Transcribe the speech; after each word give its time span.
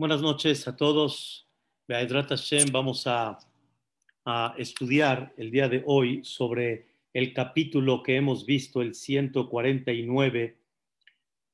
Buenas 0.00 0.22
noches 0.22 0.66
a 0.66 0.74
todos. 0.74 1.46
Vamos 2.72 3.06
a, 3.06 3.38
a 4.24 4.54
estudiar 4.56 5.34
el 5.36 5.50
día 5.50 5.68
de 5.68 5.82
hoy 5.84 6.24
sobre 6.24 6.86
el 7.12 7.34
capítulo 7.34 8.02
que 8.02 8.16
hemos 8.16 8.46
visto, 8.46 8.80
el 8.80 8.94
149, 8.94 10.56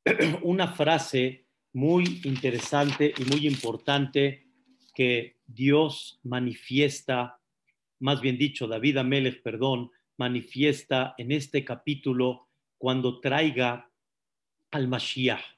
una 0.42 0.68
frase 0.68 1.44
muy 1.72 2.20
interesante 2.22 3.12
y 3.18 3.24
muy 3.24 3.48
importante 3.48 4.46
que 4.94 5.38
Dios 5.44 6.20
manifiesta, 6.22 7.40
más 7.98 8.20
bien 8.20 8.38
dicho, 8.38 8.68
David 8.68 8.98
Amelech, 8.98 9.42
perdón, 9.42 9.90
manifiesta 10.18 11.16
en 11.18 11.32
este 11.32 11.64
capítulo 11.64 12.46
cuando 12.78 13.18
traiga 13.18 13.90
al 14.70 14.86
Mashiach. 14.86 15.55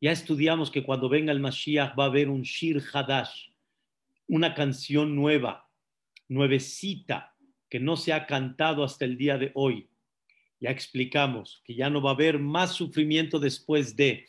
Ya 0.00 0.12
estudiamos 0.12 0.70
que 0.70 0.82
cuando 0.82 1.10
venga 1.10 1.30
el 1.30 1.40
Mashiach 1.40 1.98
va 1.98 2.04
a 2.04 2.06
haber 2.06 2.30
un 2.30 2.42
Shir 2.42 2.82
Hadash, 2.92 3.50
una 4.26 4.54
canción 4.54 5.14
nueva, 5.14 5.68
nuevecita, 6.26 7.36
que 7.68 7.78
no 7.78 7.96
se 7.98 8.14
ha 8.14 8.26
cantado 8.26 8.82
hasta 8.82 9.04
el 9.04 9.18
día 9.18 9.36
de 9.36 9.52
hoy. 9.54 9.90
Ya 10.58 10.70
explicamos 10.70 11.60
que 11.64 11.74
ya 11.74 11.90
no 11.90 12.00
va 12.00 12.10
a 12.10 12.14
haber 12.14 12.38
más 12.38 12.72
sufrimiento 12.72 13.38
después 13.38 13.94
de, 13.94 14.26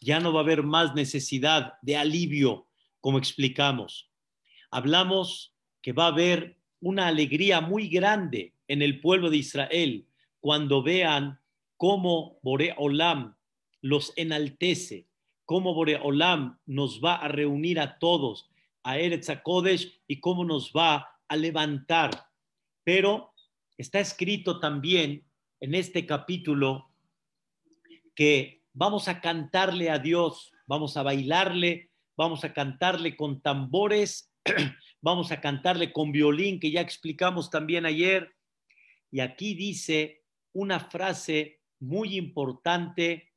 ya 0.00 0.20
no 0.20 0.32
va 0.32 0.40
a 0.40 0.42
haber 0.44 0.62
más 0.62 0.94
necesidad 0.94 1.74
de 1.82 1.96
alivio, 1.96 2.68
como 3.00 3.18
explicamos. 3.18 4.12
Hablamos 4.70 5.52
que 5.82 5.92
va 5.92 6.04
a 6.04 6.12
haber 6.12 6.58
una 6.80 7.08
alegría 7.08 7.60
muy 7.60 7.88
grande 7.88 8.54
en 8.68 8.82
el 8.82 9.00
pueblo 9.00 9.30
de 9.30 9.38
Israel 9.38 10.06
cuando 10.40 10.82
vean 10.82 11.40
cómo 11.76 12.38
Bore 12.42 12.74
Olam 12.76 13.34
los 13.80 14.12
enaltece, 14.16 15.07
cómo 15.48 15.72
Boreolam 15.72 16.58
nos 16.66 17.00
va 17.02 17.14
a 17.14 17.28
reunir 17.28 17.80
a 17.80 17.98
todos 17.98 18.50
a 18.82 18.98
Eretz 18.98 19.30
Kodesh 19.42 19.98
y 20.06 20.20
cómo 20.20 20.44
nos 20.44 20.72
va 20.76 21.08
a 21.26 21.36
levantar. 21.36 22.10
Pero 22.84 23.32
está 23.78 23.98
escrito 23.98 24.60
también 24.60 25.24
en 25.60 25.74
este 25.74 26.04
capítulo 26.04 26.90
que 28.14 28.60
vamos 28.74 29.08
a 29.08 29.22
cantarle 29.22 29.88
a 29.88 29.98
Dios, 29.98 30.52
vamos 30.66 30.98
a 30.98 31.02
bailarle, 31.02 31.92
vamos 32.14 32.44
a 32.44 32.52
cantarle 32.52 33.16
con 33.16 33.40
tambores, 33.40 34.30
vamos 35.00 35.32
a 35.32 35.40
cantarle 35.40 35.94
con 35.94 36.12
violín, 36.12 36.60
que 36.60 36.70
ya 36.70 36.82
explicamos 36.82 37.48
también 37.48 37.86
ayer. 37.86 38.34
Y 39.10 39.20
aquí 39.20 39.54
dice 39.54 40.24
una 40.52 40.78
frase 40.78 41.62
muy 41.80 42.18
importante, 42.18 43.32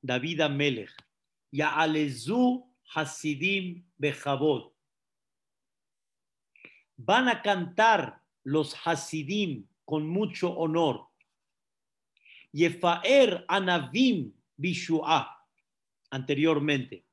David 0.00 0.40
Amelech. 0.40 1.11
Ya'alezu 1.52 2.64
Hasidim 2.94 3.84
Bechabod. 3.98 4.72
Van 6.96 7.28
a 7.28 7.42
cantar 7.42 8.22
los 8.44 8.74
Hasidim 8.74 9.66
con 9.84 10.06
mucho 10.06 10.50
honor. 10.50 11.08
Yefaer 12.52 13.44
Anavim 13.48 14.32
Bishua, 14.56 15.26
anteriormente. 16.10 17.04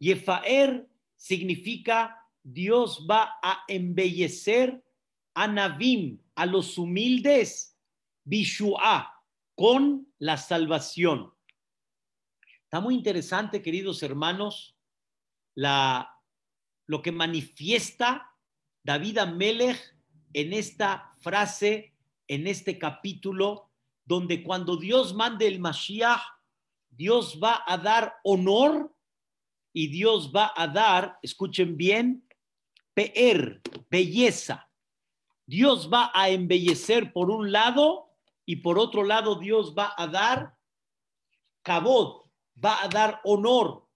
Yefaer 0.00 0.88
significa 1.16 2.16
Dios 2.42 3.06
va 3.06 3.38
a 3.42 3.64
embellecer 3.68 4.82
a 5.34 5.46
Navim, 5.46 6.18
a 6.34 6.46
los 6.46 6.78
humildes, 6.78 7.76
Bishua, 8.24 9.12
con 9.54 10.06
la 10.18 10.36
salvación. 10.36 11.32
Está 12.70 12.78
muy 12.78 12.94
interesante, 12.94 13.62
queridos 13.62 14.00
hermanos, 14.04 14.76
la, 15.56 16.16
lo 16.86 17.02
que 17.02 17.10
manifiesta 17.10 18.32
David 18.84 19.18
Amelech 19.18 19.96
en 20.32 20.52
esta 20.52 21.12
frase, 21.18 21.96
en 22.28 22.46
este 22.46 22.78
capítulo, 22.78 23.72
donde 24.04 24.44
cuando 24.44 24.76
Dios 24.76 25.14
mande 25.14 25.48
el 25.48 25.58
Mashiach, 25.58 26.20
Dios 26.90 27.40
va 27.42 27.64
a 27.66 27.76
dar 27.76 28.20
honor 28.22 28.94
y 29.72 29.88
Dios 29.88 30.30
va 30.32 30.52
a 30.54 30.68
dar, 30.68 31.18
escuchen 31.22 31.76
bien, 31.76 32.24
peer, 32.94 33.62
belleza. 33.90 34.70
Dios 35.44 35.90
va 35.92 36.12
a 36.14 36.28
embellecer 36.28 37.12
por 37.12 37.32
un 37.32 37.50
lado 37.50 38.12
y 38.46 38.54
por 38.62 38.78
otro 38.78 39.02
lado 39.02 39.34
Dios 39.34 39.74
va 39.76 39.92
a 39.96 40.06
dar 40.06 40.56
cabot, 41.62 42.19
va 42.62 42.82
a 42.82 42.88
dar 42.88 43.20
honor. 43.24 43.86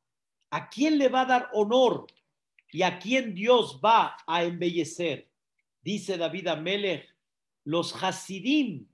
¿A 0.50 0.68
quién 0.68 0.98
le 0.98 1.08
va 1.08 1.22
a 1.22 1.26
dar 1.26 1.50
honor? 1.52 2.06
¿Y 2.70 2.82
a 2.82 2.98
quién 2.98 3.34
Dios 3.34 3.80
va 3.84 4.16
a 4.26 4.44
embellecer? 4.44 5.30
Dice 5.82 6.16
David 6.16 6.48
Amelech, 6.48 7.08
los 7.64 7.94
Hasidim 8.02 8.86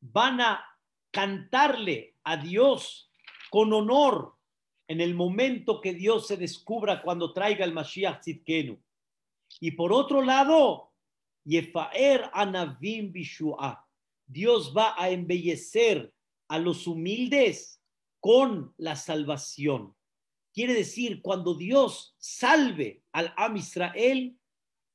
van 0.00 0.40
a 0.40 0.64
cantarle 1.10 2.14
a 2.24 2.36
Dios 2.36 3.10
con 3.50 3.72
honor 3.72 4.34
en 4.88 5.00
el 5.00 5.14
momento 5.14 5.80
que 5.80 5.94
Dios 5.94 6.26
se 6.26 6.36
descubra 6.36 7.02
cuando 7.02 7.32
traiga 7.32 7.64
el 7.64 7.72
Mashiach 7.72 8.20
Tzidkenu. 8.20 8.78
Y 9.60 9.72
por 9.72 9.92
otro 9.92 10.22
lado, 10.22 10.92
Yefaer 11.44 12.30
Anavim 12.32 13.12
Bishua. 13.12 13.86
Dios 14.26 14.74
va 14.76 14.94
a 14.98 15.10
embellecer 15.10 16.12
a 16.48 16.58
los 16.58 16.86
humildes 16.86 17.75
con 18.26 18.74
la 18.76 18.96
salvación. 18.96 19.94
Quiere 20.52 20.74
decir, 20.74 21.22
cuando 21.22 21.54
Dios 21.54 22.16
salve 22.18 23.04
al 23.12 23.32
Am 23.36 23.56
Israel, 23.56 24.36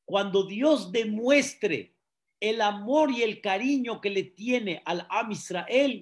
cuando 0.03 0.45
Dios 0.45 0.91
demuestre 0.91 1.95
el 2.41 2.59
amor 2.59 3.09
y 3.09 3.23
el 3.23 3.39
cariño 3.39 4.01
que 4.01 4.09
le 4.09 4.23
tiene 4.23 4.81
al 4.83 5.07
Am 5.09 5.31
Israel, 5.31 6.01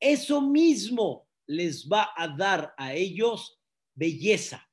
eso 0.00 0.40
mismo 0.40 1.28
les 1.44 1.86
va 1.86 2.14
a 2.16 2.28
dar 2.28 2.74
a 2.78 2.94
ellos 2.94 3.60
belleza. 3.94 4.66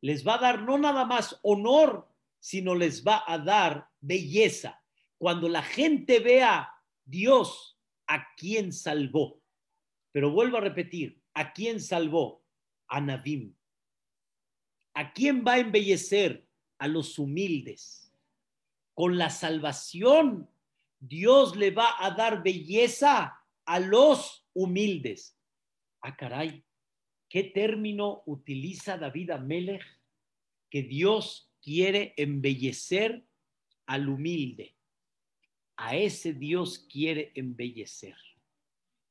Les 0.00 0.26
va 0.26 0.34
a 0.34 0.38
dar 0.38 0.62
no 0.62 0.76
nada 0.76 1.04
más 1.04 1.38
honor, 1.44 2.08
sino 2.40 2.74
les 2.74 3.04
va 3.06 3.22
a 3.28 3.38
dar 3.38 3.88
belleza. 4.00 4.82
Cuando 5.18 5.48
la 5.48 5.62
gente 5.62 6.18
vea 6.18 6.68
Dios 7.04 7.78
a 8.08 8.26
quien 8.34 8.72
salvó. 8.72 9.41
Pero 10.12 10.30
vuelvo 10.30 10.58
a 10.58 10.60
repetir, 10.60 11.20
¿a 11.34 11.52
quién 11.52 11.80
salvó? 11.80 12.44
A 12.86 13.00
Navim. 13.00 13.54
¿A 14.94 15.12
quién 15.12 15.42
va 15.44 15.54
a 15.54 15.58
embellecer? 15.58 16.46
A 16.78 16.86
los 16.86 17.18
humildes. 17.18 18.12
Con 18.94 19.16
la 19.16 19.30
salvación, 19.30 20.50
Dios 21.00 21.56
le 21.56 21.70
va 21.70 21.96
a 21.98 22.10
dar 22.10 22.42
belleza 22.42 23.40
a 23.64 23.80
los 23.80 24.46
humildes. 24.52 25.38
Ah, 26.02 26.16
caray, 26.16 26.64
¿qué 27.28 27.44
término 27.44 28.22
utiliza 28.26 28.98
David 28.98 29.30
Amelech? 29.30 29.82
Que 30.68 30.82
Dios 30.82 31.50
quiere 31.62 32.12
embellecer 32.16 33.24
al 33.86 34.08
humilde. 34.08 34.76
A 35.76 35.96
ese 35.96 36.34
Dios 36.34 36.78
quiere 36.80 37.32
embellecer. 37.34 38.16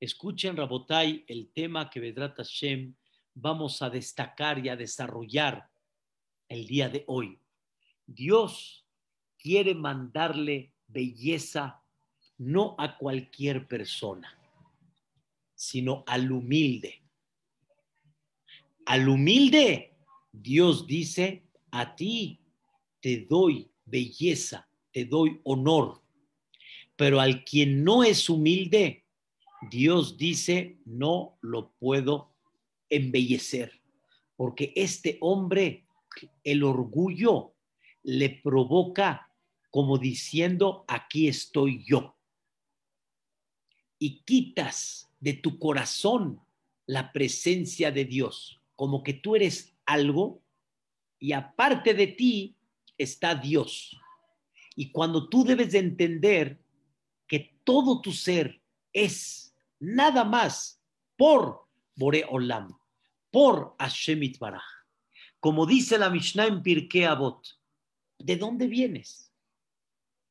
Escuchen, 0.01 0.57
Rabotai, 0.57 1.25
el 1.27 1.51
tema 1.53 1.87
que 1.87 1.99
Vedrat 1.99 2.35
Hashem 2.35 2.95
vamos 3.35 3.83
a 3.83 3.89
destacar 3.91 4.57
y 4.65 4.67
a 4.67 4.75
desarrollar 4.75 5.69
el 6.49 6.65
día 6.65 6.89
de 6.89 7.03
hoy. 7.05 7.39
Dios 8.07 8.83
quiere 9.37 9.75
mandarle 9.75 10.73
belleza 10.87 11.83
no 12.39 12.75
a 12.79 12.97
cualquier 12.97 13.67
persona, 13.67 14.35
sino 15.53 16.03
al 16.07 16.31
humilde. 16.31 17.03
Al 18.87 19.07
humilde, 19.07 19.93
Dios 20.31 20.87
dice, 20.87 21.43
a 21.69 21.95
ti 21.95 22.39
te 22.99 23.27
doy 23.29 23.69
belleza, 23.85 24.67
te 24.91 25.05
doy 25.05 25.39
honor, 25.43 26.01
pero 26.95 27.19
al 27.19 27.43
quien 27.43 27.83
no 27.83 28.03
es 28.03 28.27
humilde, 28.27 29.00
Dios 29.69 30.17
dice, 30.17 30.77
no 30.85 31.37
lo 31.41 31.71
puedo 31.73 32.33
embellecer, 32.89 33.81
porque 34.35 34.73
este 34.75 35.17
hombre, 35.21 35.85
el 36.43 36.63
orgullo 36.63 37.53
le 38.03 38.29
provoca 38.29 39.31
como 39.69 39.97
diciendo, 39.97 40.83
aquí 40.87 41.27
estoy 41.27 41.83
yo. 41.85 42.17
Y 43.97 44.21
quitas 44.23 45.09
de 45.19 45.33
tu 45.33 45.59
corazón 45.59 46.41
la 46.85 47.13
presencia 47.13 47.91
de 47.91 48.05
Dios, 48.05 48.59
como 48.75 49.03
que 49.03 49.13
tú 49.13 49.35
eres 49.35 49.73
algo 49.85 50.41
y 51.19 51.33
aparte 51.33 51.93
de 51.93 52.07
ti 52.07 52.57
está 52.97 53.35
Dios. 53.35 53.97
Y 54.75 54.91
cuando 54.91 55.29
tú 55.29 55.43
debes 55.43 55.71
de 55.71 55.79
entender 55.79 56.59
que 57.27 57.55
todo 57.63 58.01
tu 58.01 58.11
ser 58.11 58.61
es 58.91 59.50
nada 59.81 60.23
más 60.23 60.81
por 61.17 61.67
Bore 61.95 62.23
Olam, 62.29 62.69
por 63.31 63.75
Hashemit 63.79 64.37
Baraj. 64.39 64.63
como 65.39 65.65
dice 65.65 65.97
la 65.97 66.11
Mishnah 66.11 66.45
en 66.45 66.61
Pirkei 66.61 67.03
Avot, 67.03 67.47
¿de 68.19 68.37
dónde 68.37 68.67
vienes? 68.67 69.33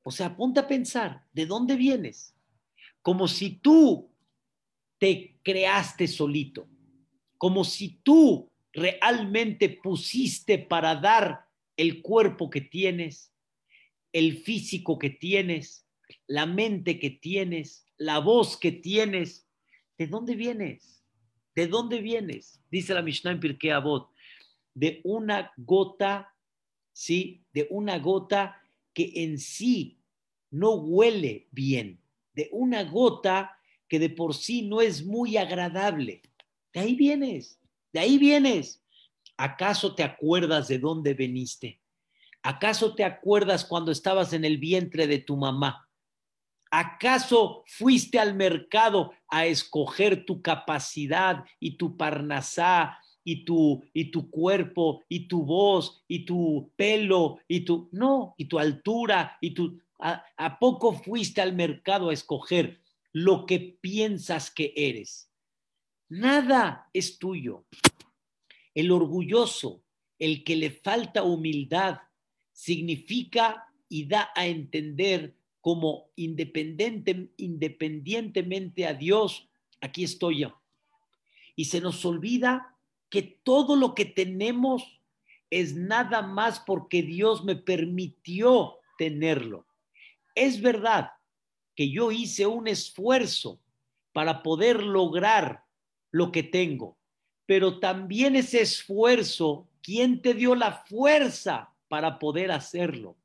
O 0.04 0.12
sea, 0.12 0.36
ponte 0.36 0.60
a 0.60 0.68
pensar, 0.68 1.26
¿de 1.32 1.46
dónde 1.46 1.74
vienes? 1.74 2.34
Como 3.02 3.26
si 3.26 3.56
tú 3.56 4.14
te 4.98 5.40
creaste 5.42 6.06
solito, 6.06 6.68
como 7.36 7.64
si 7.64 8.00
tú 8.04 8.52
realmente 8.72 9.68
pusiste 9.68 10.58
para 10.58 10.94
dar 10.94 11.46
el 11.76 12.02
cuerpo 12.02 12.50
que 12.50 12.60
tienes, 12.60 13.34
el 14.12 14.38
físico 14.38 14.96
que 14.96 15.10
tienes, 15.10 15.88
la 16.26 16.46
mente 16.46 16.98
que 16.98 17.10
tienes, 17.10 17.86
la 17.96 18.18
voz 18.18 18.56
que 18.56 18.72
tienes. 18.72 19.48
¿De 19.98 20.06
dónde 20.06 20.34
vienes? 20.34 21.04
¿De 21.54 21.66
dónde 21.66 22.00
vienes? 22.00 22.62
Dice 22.70 22.94
la 22.94 23.02
Mishnah 23.02 23.32
en 23.32 23.40
Pirkei 23.40 23.70
Avot, 23.70 24.10
de 24.74 25.00
una 25.04 25.52
gota, 25.56 26.34
¿sí? 26.92 27.44
De 27.52 27.66
una 27.70 27.98
gota 27.98 28.60
que 28.94 29.12
en 29.16 29.38
sí 29.38 30.00
no 30.50 30.74
huele 30.74 31.48
bien, 31.50 32.00
de 32.34 32.48
una 32.52 32.84
gota 32.84 33.58
que 33.88 33.98
de 33.98 34.10
por 34.10 34.34
sí 34.34 34.62
no 34.62 34.80
es 34.80 35.04
muy 35.04 35.36
agradable. 35.36 36.22
De 36.72 36.80
ahí 36.80 36.94
vienes, 36.94 37.60
de 37.92 38.00
ahí 38.00 38.18
vienes. 38.18 38.82
¿Acaso 39.36 39.94
te 39.94 40.02
acuerdas 40.02 40.68
de 40.68 40.78
dónde 40.78 41.14
veniste? 41.14 41.80
¿Acaso 42.42 42.94
te 42.94 43.04
acuerdas 43.04 43.64
cuando 43.64 43.90
estabas 43.90 44.32
en 44.32 44.44
el 44.44 44.58
vientre 44.58 45.06
de 45.06 45.18
tu 45.18 45.36
mamá? 45.36 45.89
¿Acaso 46.70 47.64
fuiste 47.66 48.18
al 48.18 48.34
mercado 48.34 49.12
a 49.28 49.46
escoger 49.46 50.24
tu 50.24 50.40
capacidad 50.40 51.44
y 51.58 51.72
tu 51.72 51.96
parnasá 51.96 52.98
y 53.24 53.44
tu, 53.44 53.82
y 53.92 54.12
tu 54.12 54.30
cuerpo 54.30 55.02
y 55.08 55.26
tu 55.26 55.44
voz 55.44 56.04
y 56.06 56.24
tu 56.24 56.72
pelo 56.76 57.38
y 57.48 57.60
tu, 57.60 57.88
no, 57.90 58.34
y 58.38 58.44
tu 58.44 58.58
altura 58.58 59.36
y 59.40 59.50
tu, 59.50 59.80
a, 59.98 60.24
¿a 60.36 60.58
poco 60.58 60.92
fuiste 60.92 61.40
al 61.40 61.54
mercado 61.54 62.10
a 62.10 62.12
escoger 62.12 62.80
lo 63.12 63.46
que 63.46 63.58
piensas 63.80 64.50
que 64.50 64.72
eres? 64.76 65.28
Nada 66.08 66.88
es 66.92 67.18
tuyo. 67.18 67.66
El 68.74 68.92
orgulloso, 68.92 69.82
el 70.18 70.44
que 70.44 70.54
le 70.54 70.70
falta 70.70 71.24
humildad, 71.24 71.98
significa 72.52 73.66
y 73.88 74.06
da 74.06 74.30
a 74.36 74.46
entender 74.46 75.39
como 75.60 76.10
independiente, 76.16 77.30
independientemente 77.36 78.86
a 78.86 78.94
Dios, 78.94 79.48
aquí 79.80 80.04
estoy 80.04 80.40
yo. 80.40 80.60
Y 81.56 81.66
se 81.66 81.80
nos 81.80 82.04
olvida 82.04 82.76
que 83.10 83.22
todo 83.22 83.76
lo 83.76 83.94
que 83.94 84.04
tenemos 84.04 85.00
es 85.50 85.74
nada 85.74 86.22
más 86.22 86.60
porque 86.60 87.02
Dios 87.02 87.44
me 87.44 87.56
permitió 87.56 88.78
tenerlo. 88.96 89.66
Es 90.34 90.62
verdad 90.62 91.10
que 91.74 91.90
yo 91.90 92.12
hice 92.12 92.46
un 92.46 92.68
esfuerzo 92.68 93.60
para 94.12 94.42
poder 94.42 94.82
lograr 94.82 95.64
lo 96.10 96.32
que 96.32 96.42
tengo, 96.42 96.98
pero 97.46 97.80
también 97.80 98.36
ese 98.36 98.60
esfuerzo, 98.60 99.68
¿quién 99.82 100.22
te 100.22 100.34
dio 100.34 100.54
la 100.54 100.84
fuerza 100.86 101.72
para 101.88 102.18
poder 102.18 102.52
hacerlo? 102.52 103.16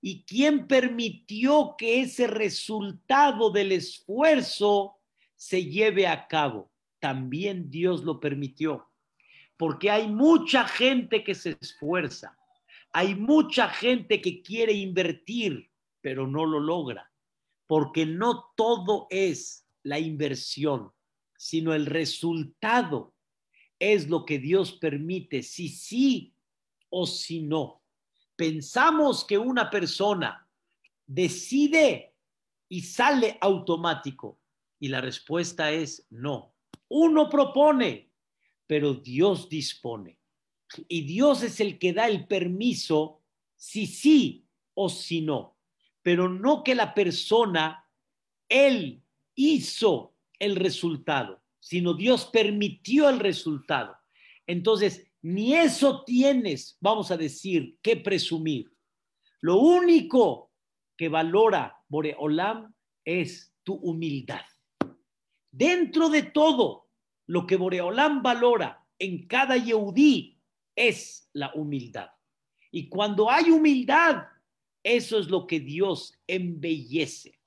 ¿Y 0.00 0.24
quién 0.24 0.66
permitió 0.66 1.74
que 1.76 2.02
ese 2.02 2.26
resultado 2.26 3.50
del 3.50 3.72
esfuerzo 3.72 4.98
se 5.34 5.64
lleve 5.64 6.06
a 6.06 6.26
cabo? 6.28 6.70
También 7.00 7.70
Dios 7.70 8.04
lo 8.04 8.20
permitió. 8.20 8.88
Porque 9.56 9.90
hay 9.90 10.08
mucha 10.08 10.68
gente 10.68 11.24
que 11.24 11.34
se 11.34 11.56
esfuerza, 11.60 12.36
hay 12.92 13.14
mucha 13.14 13.68
gente 13.68 14.20
que 14.20 14.42
quiere 14.42 14.72
invertir, 14.74 15.70
pero 16.02 16.26
no 16.26 16.44
lo 16.44 16.60
logra. 16.60 17.10
Porque 17.66 18.06
no 18.06 18.52
todo 18.54 19.06
es 19.10 19.66
la 19.82 19.98
inversión, 19.98 20.92
sino 21.36 21.74
el 21.74 21.86
resultado 21.86 23.14
es 23.78 24.08
lo 24.08 24.24
que 24.24 24.38
Dios 24.38 24.72
permite, 24.72 25.42
si 25.42 25.68
sí 25.68 26.34
o 26.90 27.06
si 27.06 27.42
no 27.42 27.82
pensamos 28.36 29.24
que 29.24 29.38
una 29.38 29.70
persona 29.70 30.46
decide 31.06 32.14
y 32.68 32.82
sale 32.82 33.38
automático. 33.40 34.40
Y 34.78 34.88
la 34.88 35.00
respuesta 35.00 35.72
es 35.72 36.06
no. 36.10 36.54
Uno 36.88 37.28
propone, 37.28 38.10
pero 38.66 38.94
Dios 38.94 39.48
dispone. 39.48 40.18
Y 40.88 41.02
Dios 41.02 41.42
es 41.42 41.60
el 41.60 41.78
que 41.78 41.92
da 41.92 42.06
el 42.06 42.26
permiso 42.26 43.22
si 43.56 43.86
sí 43.86 44.46
o 44.74 44.88
si 44.88 45.22
no. 45.22 45.56
Pero 46.02 46.28
no 46.28 46.62
que 46.62 46.74
la 46.74 46.94
persona, 46.94 47.88
él 48.48 49.02
hizo 49.34 50.14
el 50.38 50.56
resultado, 50.56 51.42
sino 51.58 51.94
Dios 51.94 52.26
permitió 52.26 53.08
el 53.08 53.18
resultado. 53.18 53.96
Entonces, 54.46 55.05
ni 55.22 55.54
eso 55.54 56.04
tienes, 56.04 56.76
vamos 56.80 57.10
a 57.10 57.16
decir, 57.16 57.78
que 57.82 57.96
presumir. 57.96 58.70
Lo 59.40 59.58
único 59.58 60.52
que 60.96 61.08
valora 61.08 61.76
Boreolam 61.88 62.74
es 63.04 63.52
tu 63.62 63.74
humildad. 63.74 64.44
Dentro 65.50 66.08
de 66.08 66.22
todo, 66.22 66.88
lo 67.26 67.46
que 67.46 67.56
Boreolam 67.56 68.22
valora 68.22 68.84
en 68.98 69.26
cada 69.26 69.56
Yehudí 69.56 70.38
es 70.74 71.28
la 71.32 71.52
humildad. 71.54 72.10
Y 72.70 72.88
cuando 72.88 73.30
hay 73.30 73.50
humildad, 73.50 74.24
eso 74.82 75.18
es 75.18 75.28
lo 75.28 75.46
que 75.46 75.60
Dios 75.60 76.14
embellece. 76.26 77.40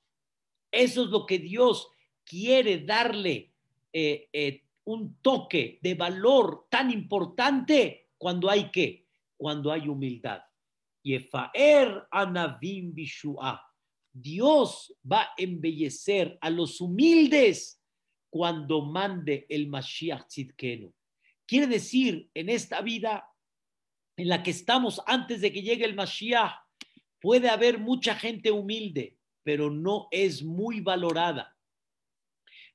Eso 0.72 1.04
es 1.04 1.10
lo 1.10 1.26
que 1.26 1.40
Dios 1.40 1.90
quiere 2.26 2.80
darle 2.80 3.54
eh, 3.94 4.28
eh, 4.34 4.64
un 4.86 5.20
toque 5.22 5.80
de 5.82 5.94
valor 5.94 6.68
tan 6.70 6.92
importante 6.92 8.10
cuando 8.18 8.50
hay 8.50 8.72
que, 8.72 9.08
cuando 9.38 9.72
hay 9.72 9.88
humildad. 9.88 10.42
Yefaer 11.04 12.08
anavim 12.12 12.94
bishua. 12.94 13.62
Dios 14.12 14.94
va 15.10 15.22
a 15.22 15.34
embellecer 15.38 16.38
a 16.42 16.50
los 16.50 16.82
humildes 16.82 17.82
cuando 18.30 18.82
mande 18.82 19.46
el 19.50 19.68
Mashiach 19.68 20.28
Tzidkenu. 20.28 20.94
Quiere 21.46 21.68
decir, 21.68 22.30
en 22.34 22.50
esta 22.50 22.82
vida 22.82 23.26
en 24.18 24.28
la 24.28 24.44
que 24.44 24.52
estamos 24.52 25.02
antes 25.06 25.42
de 25.42 25.52
que 25.54 25.62
llegue 25.62 25.86
el 25.86 25.96
Mashiach, 25.96 26.52
puede 27.22 27.50
haber 27.50 27.80
mucha 27.80 28.16
gente 28.16 28.52
humilde, 28.52 29.18
pero 29.44 29.70
no 29.70 30.08
es 30.12 30.44
muy 30.44 30.82
valorada. 30.82 31.58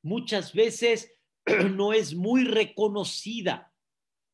Muchas 0.03 0.53
veces 0.53 1.15
no 1.75 1.93
es 1.93 2.15
muy 2.15 2.45
reconocida, 2.45 3.73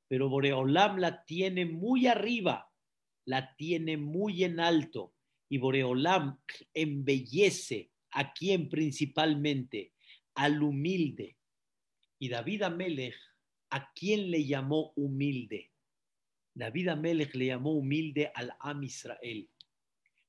pero 0.09 0.29
Boreolam 0.29 0.99
la 0.99 1.25
tiene 1.25 1.67
muy 1.67 2.07
arriba, 2.07 2.71
la 3.25 3.55
tiene 3.57 3.97
muy 3.97 4.45
en 4.45 4.61
alto 4.61 5.15
y 5.49 5.59
Boreolam 5.59 6.39
embellece 6.73 7.91
a 8.13 8.33
quien 8.33 8.69
principalmente, 8.69 9.93
al 10.35 10.63
humilde. 10.63 11.37
Y 12.19 12.29
David 12.29 12.63
Amelech, 12.63 13.17
¿a 13.71 13.93
quién 13.93 14.31
le 14.31 14.45
llamó 14.45 14.93
humilde? 14.95 15.71
David 16.55 16.89
Amelech 16.89 17.35
le 17.35 17.47
llamó 17.47 17.73
humilde 17.73 18.31
al 18.35 18.53
Am 18.61 18.83
Israel, 18.85 19.49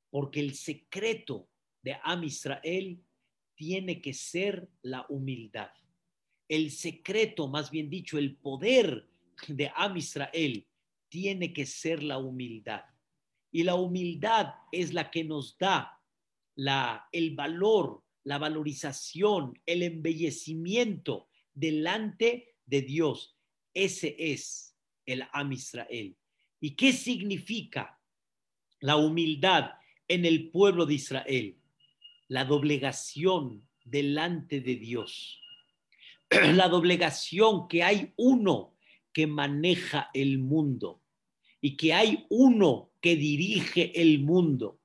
porque 0.09 0.39
el 0.39 0.55
secreto 0.55 1.50
de 1.81 1.97
Am 2.03 2.23
Israel 2.23 3.03
tiene 3.55 4.01
que 4.01 4.13
ser 4.13 4.69
la 4.81 5.05
humildad 5.09 5.71
el 6.51 6.70
secreto, 6.70 7.48
más 7.48 7.72
bien 7.72 7.89
dicho, 7.89 8.17
el 8.17 8.36
poder 8.36 9.08
de 9.48 9.72
Am 9.74 9.96
Israel 9.96 10.67
tiene 11.08 11.53
que 11.53 11.65
ser 11.65 12.03
la 12.03 12.17
humildad. 12.17 12.84
Y 13.53 13.63
la 13.63 13.75
humildad 13.75 14.55
es 14.70 14.93
la 14.93 15.10
que 15.12 15.24
nos 15.24 15.58
da 15.58 15.98
la, 16.55 17.08
el 17.13 17.36
valor, 17.36 18.03
la 18.25 18.38
valorización, 18.38 19.62
el 19.65 19.81
embellecimiento 19.81 21.29
delante 21.53 22.58
de 22.65 22.81
Dios. 22.81 23.38
Ese 23.74 24.13
es 24.20 24.75
el 25.05 25.24
Am 25.31 25.53
Israel. 25.53 26.17
¿Y 26.60 26.72
qué 26.75 26.91
significa 26.91 27.98
la 28.81 28.98
humildad 28.98 29.72
en 30.05 30.25
el 30.25 30.50
pueblo 30.50 30.86
de 30.86 30.96
Israel? 30.96 31.58
La 32.27 32.43
doblegación 32.43 33.65
delante 33.86 34.60
de 34.60 34.75
Dios 34.75 35.40
la 36.53 36.69
doblegación 36.69 37.67
que 37.67 37.83
hay 37.83 38.13
uno 38.15 38.73
que 39.11 39.27
maneja 39.27 40.09
el 40.13 40.39
mundo 40.39 41.01
y 41.59 41.75
que 41.75 41.93
hay 41.93 42.25
uno 42.29 42.91
que 43.01 43.15
dirige 43.15 43.91
el 44.01 44.19
mundo 44.19 44.79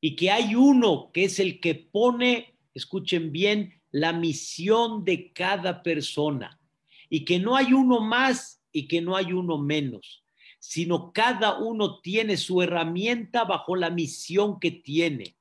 y 0.00 0.14
que 0.14 0.30
hay 0.30 0.54
uno 0.54 1.10
que 1.12 1.24
es 1.24 1.38
el 1.40 1.60
que 1.60 1.74
pone, 1.74 2.58
escuchen 2.74 3.32
bien, 3.32 3.80
la 3.90 4.12
misión 4.12 5.04
de 5.04 5.32
cada 5.32 5.82
persona 5.82 6.60
y 7.08 7.24
que 7.24 7.38
no 7.38 7.56
hay 7.56 7.72
uno 7.72 8.00
más 8.00 8.62
y 8.70 8.86
que 8.86 9.00
no 9.00 9.16
hay 9.16 9.32
uno 9.32 9.56
menos, 9.56 10.24
sino 10.58 11.12
cada 11.12 11.58
uno 11.58 12.00
tiene 12.00 12.36
su 12.36 12.60
herramienta 12.60 13.44
bajo 13.44 13.76
la 13.76 13.88
misión 13.88 14.60
que 14.60 14.70
tiene. 14.70 15.36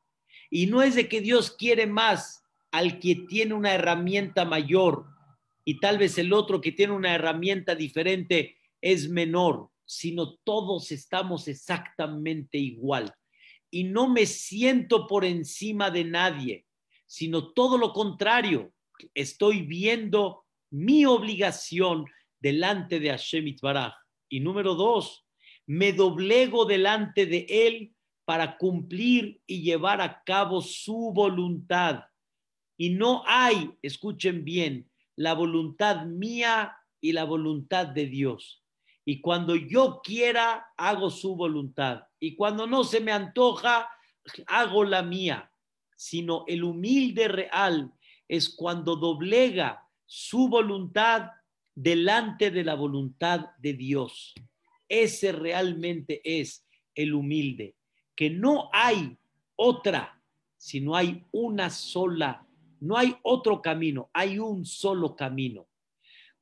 Y 0.50 0.67
no 0.67 0.81
es 0.81 0.95
de 0.95 1.09
que 1.09 1.19
Dios 1.19 1.51
quiere 1.51 1.88
más 1.88 2.43
al 2.71 3.00
que 3.00 3.15
tiene 3.15 3.55
una 3.55 3.73
herramienta 3.73 4.45
mayor 4.45 5.12
y 5.65 5.79
tal 5.79 5.98
vez 5.98 6.17
el 6.17 6.34
otro 6.34 6.62
que 6.62 6.72
tiene 6.72 6.93
una 6.93 7.15
herramienta 7.15 7.75
diferente 7.75 8.58
es 8.82 9.10
menor, 9.10 9.70
sino 9.86 10.36
todos 10.43 10.91
estamos 10.91 11.48
exactamente 11.48 12.58
igual. 12.58 13.13
Y 13.72 13.86
no 13.86 14.10
me 14.10 14.25
siento 14.25 15.08
por 15.08 15.25
encima 15.25 15.89
de 15.89 16.03
nadie, 16.03 16.65
sino 17.05 17.53
todo 17.53 17.77
lo 17.77 17.93
contrario. 17.93 18.74
Estoy 19.13 19.62
viendo 19.62 20.46
mi 20.70 21.05
obligación 21.05 22.05
delante 22.39 23.00
de 23.00 23.10
Hashem 23.10 23.48
Itbaraj. 23.48 23.93
Y 24.29 24.41
número 24.41 24.75
dos, 24.75 25.25
me 25.65 25.93
doblego 25.93 26.65
delante 26.65 27.25
de 27.25 27.46
Él 27.50 27.96
para 28.25 28.58
cumplir 28.58 29.41
y 29.46 29.62
llevar 29.62 30.01
a 30.01 30.24
cabo 30.24 30.62
su 30.62 31.12
voluntad. 31.13 32.03
Y 32.77 32.89
no 32.91 33.24
hay, 33.25 33.72
escuchen 33.82 34.43
bien, 34.43 34.89
la 35.15 35.34
voluntad 35.34 36.05
mía 36.05 36.77
y 37.00 37.12
la 37.12 37.24
voluntad 37.24 37.88
de 37.88 38.08
Dios. 38.08 38.63
Y 39.05 39.20
cuando 39.22 39.55
yo 39.55 40.01
quiera, 40.03 40.67
hago 40.77 41.10
su 41.10 41.36
voluntad. 41.36 42.03
Y 42.20 42.36
cuando 42.36 42.67
no 42.67 42.84
se 42.84 43.01
me 43.01 43.12
antoja, 43.12 43.89
hago 44.48 44.84
la 44.84 45.03
mía. 45.03 45.51
Sino 45.96 46.46
el 46.48 46.63
humilde 46.63 47.27
real 47.27 47.91
es 48.27 48.50
cuando 48.50 48.96
doblega 48.96 49.88
su 50.05 50.48
voluntad 50.48 51.32
delante 51.75 52.51
de 52.51 52.63
la 52.63 52.75
voluntad 52.75 53.48
de 53.58 53.74
Dios. 53.74 54.34
Ese 54.88 55.32
realmente 55.32 56.22
es 56.24 56.65
el 56.96 57.13
humilde, 57.13 57.75
que 58.15 58.29
no 58.29 58.70
hay 58.72 59.17
otra, 59.55 60.22
sino 60.58 60.96
hay 60.96 61.25
una 61.32 61.70
sola, 61.70 62.42
no 62.83 62.97
hay 62.97 63.15
otro 63.23 63.61
camino, 63.61 64.09
hay 64.11 64.39
un 64.39 64.65
solo 64.65 65.15
camino. 65.15 65.69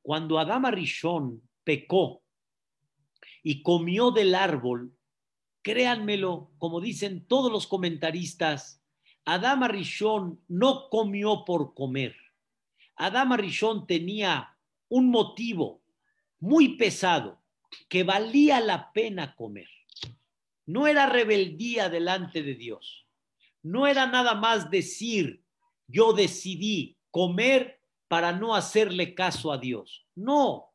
Cuando 0.02 0.40
Adama 0.40 0.72
Rishon 0.72 1.40
pecó 1.62 2.24
y 3.44 3.62
comió 3.62 4.10
del 4.10 4.34
árbol, 4.34 4.92
créanmelo, 5.62 6.50
como 6.58 6.80
dicen 6.80 7.28
todos 7.28 7.52
los 7.52 7.68
comentaristas, 7.68 8.82
Adama 9.24 9.68
Rishon 9.68 10.40
no 10.48 10.88
comió 10.90 11.44
por 11.44 11.74
comer. 11.74 12.16
Adama 12.96 13.36
Rishon 13.36 13.86
tenía 13.86 14.58
un 14.88 15.10
motivo 15.10 15.80
muy 16.40 16.76
pesado 16.76 17.40
que 17.88 18.02
valía 18.02 18.58
la 18.58 18.92
pena 18.92 19.36
comer. 19.36 19.68
No 20.66 20.88
era 20.88 21.06
rebeldía 21.06 21.88
delante 21.88 22.42
de 22.42 22.56
Dios. 22.56 23.06
No 23.62 23.86
era 23.86 24.06
nada 24.06 24.34
más 24.34 24.72
decir, 24.72 25.41
yo 25.86 26.12
decidí 26.12 26.96
comer 27.10 27.80
para 28.08 28.32
no 28.32 28.54
hacerle 28.54 29.14
caso 29.14 29.52
a 29.52 29.58
Dios. 29.58 30.06
No, 30.14 30.72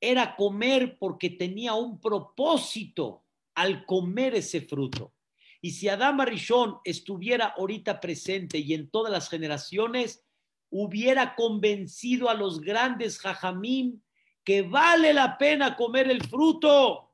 era 0.00 0.36
comer 0.36 0.98
porque 0.98 1.30
tenía 1.30 1.74
un 1.74 2.00
propósito 2.00 3.24
al 3.54 3.84
comer 3.84 4.34
ese 4.36 4.60
fruto. 4.60 5.12
Y 5.60 5.72
si 5.72 5.88
Adama 5.88 6.24
Rishon 6.24 6.78
estuviera 6.84 7.54
ahorita 7.56 8.00
presente 8.00 8.58
y 8.58 8.74
en 8.74 8.88
todas 8.90 9.12
las 9.12 9.28
generaciones, 9.28 10.24
hubiera 10.70 11.34
convencido 11.34 12.28
a 12.30 12.34
los 12.34 12.60
grandes 12.60 13.18
jajamín 13.18 14.02
que 14.44 14.62
vale 14.62 15.12
la 15.12 15.36
pena 15.36 15.76
comer 15.76 16.10
el 16.10 16.22
fruto. 16.26 17.10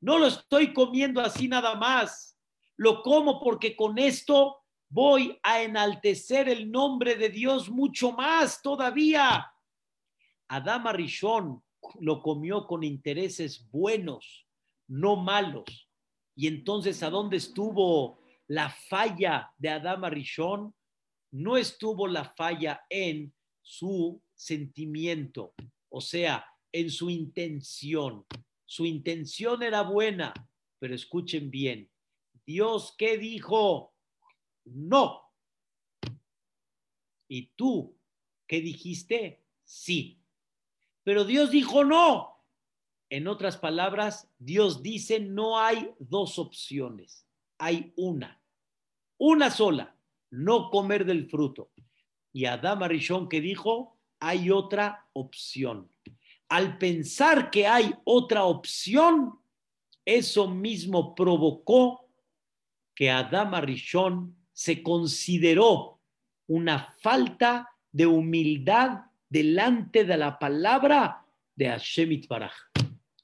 No 0.00 0.18
lo 0.18 0.28
estoy 0.28 0.72
comiendo 0.72 1.20
así 1.20 1.48
nada 1.48 1.74
más. 1.74 2.38
Lo 2.76 3.02
como 3.02 3.40
porque 3.40 3.74
con 3.74 3.98
esto 3.98 4.57
voy 4.88 5.38
a 5.42 5.62
enaltecer 5.62 6.48
el 6.48 6.70
nombre 6.70 7.16
de 7.16 7.28
Dios 7.28 7.70
mucho 7.70 8.12
más 8.12 8.62
todavía. 8.62 9.52
Adama 10.48 10.92
Rishon 10.92 11.62
lo 12.00 12.22
comió 12.22 12.66
con 12.66 12.82
intereses 12.82 13.68
buenos, 13.70 14.46
no 14.86 15.16
malos. 15.16 15.88
Y 16.34 16.46
entonces, 16.46 17.02
¿a 17.02 17.10
dónde 17.10 17.36
estuvo 17.36 18.20
la 18.46 18.70
falla 18.70 19.52
de 19.58 19.70
Adama 19.70 20.08
Rishon? 20.08 20.74
no 21.30 21.56
estuvo 21.56 22.06
la 22.06 22.24
falla 22.24 22.82
en 22.88 23.32
su 23.60 24.22
sentimiento, 24.34 25.54
o 25.88 26.00
sea, 26.00 26.44
en 26.72 26.90
su 26.90 27.10
intención. 27.10 28.24
Su 28.64 28.86
intención 28.86 29.62
era 29.62 29.82
buena, 29.82 30.32
pero 30.78 30.94
escuchen 30.94 31.50
bien, 31.50 31.90
Dios 32.46 32.94
qué 32.96 33.18
dijo? 33.18 33.94
No. 34.74 35.32
¿Y 37.28 37.46
tú 37.56 37.96
qué 38.46 38.60
dijiste? 38.60 39.42
Sí. 39.64 40.20
Pero 41.04 41.24
Dios 41.24 41.50
dijo 41.50 41.84
no. 41.84 42.36
En 43.10 43.26
otras 43.26 43.56
palabras, 43.56 44.30
Dios 44.38 44.82
dice 44.82 45.20
no 45.20 45.58
hay 45.58 45.90
dos 45.98 46.38
opciones, 46.38 47.26
hay 47.56 47.92
una, 47.96 48.42
una 49.16 49.50
sola 49.50 49.98
no 50.30 50.70
comer 50.70 51.04
del 51.04 51.28
fruto. 51.28 51.70
Y 52.32 52.44
Adam 52.44 52.82
Arishon 52.82 53.28
que 53.28 53.40
dijo, 53.40 53.98
hay 54.20 54.50
otra 54.50 55.08
opción. 55.12 55.90
Al 56.48 56.78
pensar 56.78 57.50
que 57.50 57.66
hay 57.66 57.94
otra 58.04 58.44
opción, 58.44 59.38
eso 60.04 60.48
mismo 60.48 61.14
provocó 61.14 62.08
que 62.94 63.10
Adam 63.10 63.54
Arishon 63.54 64.36
se 64.58 64.82
consideró 64.82 66.00
una 66.48 66.92
falta 66.98 67.70
de 67.92 68.06
humildad 68.06 69.02
delante 69.28 70.04
de 70.04 70.16
la 70.16 70.36
palabra 70.36 71.24
de 71.54 71.68
Hashem 71.68 72.10
Itbaraj. 72.10 72.54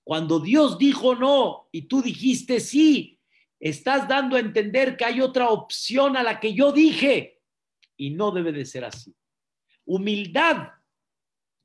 Cuando 0.04 0.38
Dios 0.38 0.78
dijo 0.78 1.16
no 1.16 1.68
y 1.72 1.88
tú 1.88 2.02
dijiste 2.02 2.60
sí, 2.60 3.18
estás 3.58 4.06
dando 4.06 4.36
a 4.36 4.38
entender 4.38 4.96
que 4.96 5.06
hay 5.06 5.20
otra 5.20 5.48
opción 5.48 6.16
a 6.16 6.22
la 6.22 6.38
que 6.38 6.54
yo 6.54 6.70
dije 6.70 7.42
y 7.96 8.10
no 8.10 8.30
debe 8.30 8.52
de 8.52 8.64
ser 8.64 8.84
así. 8.84 9.12
Humildad 9.86 10.68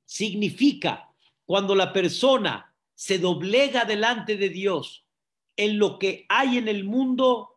significa 0.03 1.13
cuando 1.45 1.75
la 1.75 1.93
persona 1.93 2.75
se 2.95 3.19
doblega 3.19 3.85
delante 3.85 4.35
de 4.35 4.49
Dios 4.49 5.05
en 5.55 5.77
lo 5.77 5.99
que 5.99 6.25
hay 6.27 6.57
en 6.57 6.67
el 6.67 6.85
mundo 6.85 7.48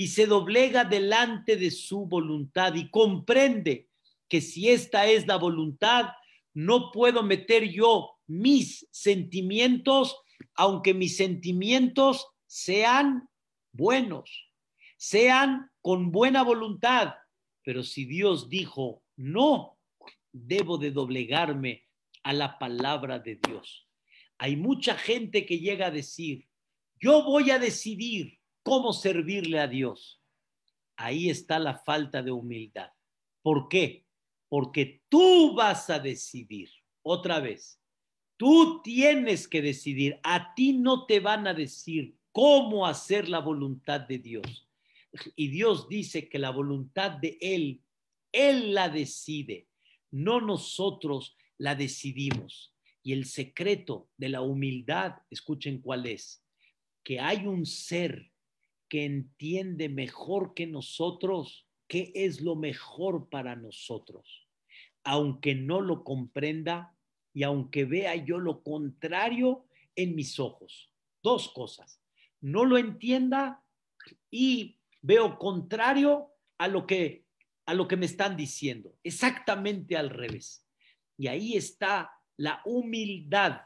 y 0.00 0.08
se 0.08 0.24
doblega 0.24 0.86
delante 0.86 1.58
de 1.58 1.70
su 1.70 2.06
voluntad 2.06 2.74
y 2.74 2.88
comprende 2.88 3.90
que 4.30 4.40
si 4.40 4.70
esta 4.70 5.06
es 5.06 5.26
la 5.26 5.36
voluntad, 5.36 6.06
no 6.54 6.90
puedo 6.90 7.22
meter 7.22 7.70
yo 7.70 8.12
mis 8.26 8.88
sentimientos, 8.90 10.16
aunque 10.54 10.94
mis 10.94 11.18
sentimientos 11.18 12.28
sean 12.46 13.28
buenos, 13.72 14.50
sean 14.96 15.70
con 15.82 16.10
buena 16.10 16.44
voluntad, 16.44 17.16
pero 17.62 17.82
si 17.82 18.06
Dios 18.06 18.48
dijo 18.48 19.02
no, 19.16 19.76
debo 20.32 20.78
de 20.78 20.92
doblegarme 20.92 21.86
a 22.22 22.32
la 22.32 22.58
palabra 22.58 23.18
de 23.18 23.38
Dios. 23.46 23.86
Hay 24.38 24.56
mucha 24.56 24.94
gente 24.94 25.44
que 25.44 25.58
llega 25.58 25.88
a 25.88 25.90
decir, 25.90 26.48
yo 26.98 27.22
voy 27.22 27.50
a 27.50 27.58
decidir 27.58 28.39
cómo 28.62 28.92
servirle 28.92 29.60
a 29.60 29.66
Dios. 29.66 30.20
Ahí 30.96 31.30
está 31.30 31.58
la 31.58 31.78
falta 31.78 32.22
de 32.22 32.30
humildad. 32.30 32.90
¿Por 33.42 33.68
qué? 33.68 34.04
Porque 34.48 35.02
tú 35.08 35.54
vas 35.54 35.88
a 35.90 35.98
decidir. 35.98 36.70
Otra 37.02 37.40
vez, 37.40 37.80
tú 38.36 38.82
tienes 38.82 39.48
que 39.48 39.62
decidir. 39.62 40.20
A 40.22 40.54
ti 40.54 40.74
no 40.74 41.06
te 41.06 41.20
van 41.20 41.46
a 41.46 41.54
decir 41.54 42.16
cómo 42.32 42.86
hacer 42.86 43.28
la 43.28 43.38
voluntad 43.38 44.00
de 44.00 44.18
Dios. 44.18 44.68
Y 45.34 45.48
Dios 45.48 45.88
dice 45.88 46.28
que 46.28 46.38
la 46.38 46.50
voluntad 46.50 47.12
de 47.12 47.38
Él, 47.40 47.82
Él 48.32 48.74
la 48.74 48.88
decide, 48.88 49.68
no 50.10 50.40
nosotros 50.40 51.36
la 51.58 51.74
decidimos. 51.74 52.74
Y 53.02 53.12
el 53.12 53.24
secreto 53.24 54.08
de 54.16 54.28
la 54.28 54.42
humildad, 54.42 55.14
escuchen 55.30 55.80
cuál 55.80 56.06
es, 56.06 56.44
que 57.02 57.18
hay 57.18 57.46
un 57.46 57.64
ser 57.64 58.29
que 58.90 59.06
entiende 59.06 59.88
mejor 59.88 60.52
que 60.52 60.66
nosotros 60.66 61.66
qué 61.88 62.12
es 62.14 62.42
lo 62.42 62.54
mejor 62.56 63.30
para 63.30 63.56
nosotros, 63.56 64.46
aunque 65.02 65.54
no 65.54 65.80
lo 65.80 66.04
comprenda 66.04 66.94
y 67.32 67.42
aunque 67.44 67.86
vea 67.86 68.14
yo 68.16 68.38
lo 68.38 68.62
contrario 68.62 69.66
en 69.96 70.14
mis 70.14 70.38
ojos. 70.38 70.92
Dos 71.22 71.48
cosas 71.48 72.00
no 72.40 72.64
lo 72.64 72.78
entienda 72.78 73.62
y 74.30 74.78
veo 75.02 75.38
contrario 75.38 76.32
a 76.58 76.68
lo 76.68 76.86
que 76.86 77.24
a 77.66 77.74
lo 77.74 77.86
que 77.86 77.96
me 77.96 78.06
están 78.06 78.36
diciendo, 78.36 78.96
exactamente 79.04 79.96
al 79.96 80.10
revés. 80.10 80.66
Y 81.16 81.28
ahí 81.28 81.56
está 81.56 82.10
la 82.36 82.62
humildad 82.64 83.60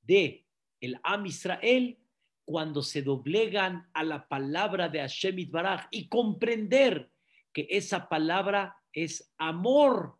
de 0.00 0.46
el 0.80 0.98
Am 1.02 1.26
Israel 1.26 1.98
cuando 2.44 2.82
se 2.82 3.02
doblegan 3.02 3.88
a 3.92 4.02
la 4.04 4.28
palabra 4.28 4.88
de 4.88 5.00
Hashem 5.00 5.50
Baraj 5.50 5.86
y 5.90 6.08
comprender 6.08 7.10
que 7.52 7.66
esa 7.70 8.08
palabra 8.08 8.76
es 8.92 9.32
amor 9.38 10.18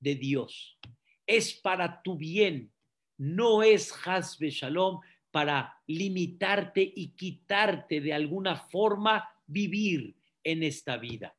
de 0.00 0.14
Dios, 0.14 0.78
es 1.26 1.52
para 1.54 2.02
tu 2.02 2.16
bien, 2.16 2.72
no 3.16 3.62
es 3.62 3.92
Hasbe 4.06 4.50
Shalom 4.50 5.00
para 5.30 5.80
limitarte 5.86 6.92
y 6.94 7.10
quitarte 7.10 8.00
de 8.00 8.14
alguna 8.14 8.56
forma 8.56 9.28
vivir 9.46 10.16
en 10.42 10.62
esta 10.62 10.96
vida. 10.96 11.36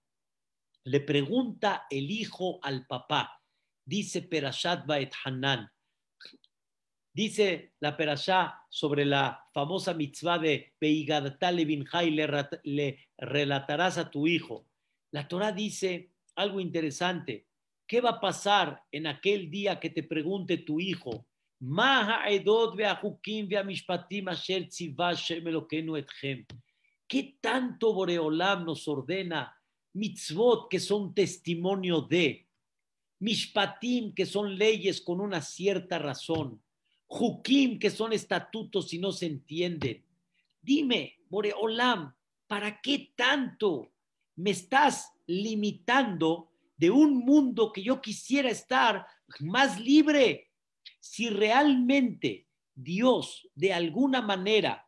Le 0.84 1.00
pregunta 1.02 1.86
el 1.90 2.12
hijo 2.12 2.60
al 2.64 2.86
papá, 2.86 3.42
dice 3.86 4.22
Perashat 4.22 4.86
Baet 4.86 5.14
Hanan, 5.24 5.72
dice 7.14 7.74
la 7.80 7.96
Perashá 7.96 8.66
sobre 8.70 9.06
la 9.06 9.46
famosa 9.54 9.94
mitzvah 9.94 10.40
de 10.40 10.74
Beigadatale 10.80 11.66
Binjai, 11.66 12.12
le, 12.12 12.28
le 12.64 13.08
relatarás 13.18 13.98
a 13.98 14.10
tu 14.10 14.28
hijo. 14.28 14.68
La 15.12 15.28
Torah 15.28 15.52
dice 15.52 16.12
algo 16.36 16.60
interesante. 16.60 17.48
¿Qué 17.88 18.02
va 18.02 18.12
a 18.12 18.20
pasar 18.20 18.84
en 18.92 19.08
aquel 19.08 19.50
día 19.50 19.80
que 19.80 19.90
te 19.90 20.04
pregunte 20.04 20.58
tu 20.58 20.80
hijo? 20.80 21.26
¿Qué 27.08 27.38
tanto 27.42 27.94
Boreolam 27.94 28.66
nos 28.66 28.88
ordena 28.88 29.56
mitzvot 29.94 30.70
que 30.70 30.80
son 30.80 31.14
testimonio 31.14 32.02
de, 32.02 32.48
mishpatim 33.20 34.14
que 34.14 34.26
son 34.26 34.58
leyes 34.58 35.02
con 35.02 35.20
una 35.20 35.42
cierta 35.42 36.00
razón, 36.00 36.64
jukim 37.10 37.80
que 37.80 37.90
son 37.90 38.14
estatutos 38.14 38.94
y 38.94 39.00
no 39.00 39.12
se 39.12 39.26
entienden? 39.26 40.06
Dime, 40.62 41.20
Boreolam, 41.30 42.14
¿para 42.48 42.80
qué 42.80 43.12
tanto 43.16 43.92
me 44.36 44.52
estás 44.52 45.12
limitando 45.28 46.52
de 46.78 46.90
un 46.90 47.18
mundo 47.18 47.74
que 47.74 47.84
yo 47.84 48.02
quisiera 48.02 48.50
estar 48.50 49.06
más 49.40 49.80
libre? 49.80 50.50
si 51.00 51.30
realmente 51.30 52.48
Dios 52.76 53.48
de 53.56 53.74
alguna 53.74 54.22
manera 54.22 54.88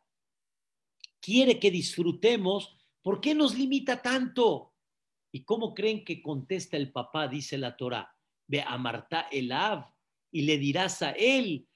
quiere 1.20 1.58
que 1.58 1.70
disfrutemos, 1.70 2.76
¿por 3.02 3.20
qué 3.20 3.34
nos 3.34 3.56
limita 3.56 4.02
tanto? 4.02 4.74
¿Y 5.32 5.44
cómo 5.44 5.74
creen 5.74 6.04
que 6.04 6.22
contesta 6.22 6.76
el 6.76 6.92
papá? 6.92 7.28
Dice 7.28 7.56
la 7.58 7.76
Torah. 7.76 8.14
Ve 8.46 8.62
a 8.62 8.76
Marta 8.76 9.28
Elav 9.30 9.86
y 10.30 10.42
le 10.42 10.58
dirás 10.58 11.02
a 11.02 11.12
él, 11.12 11.66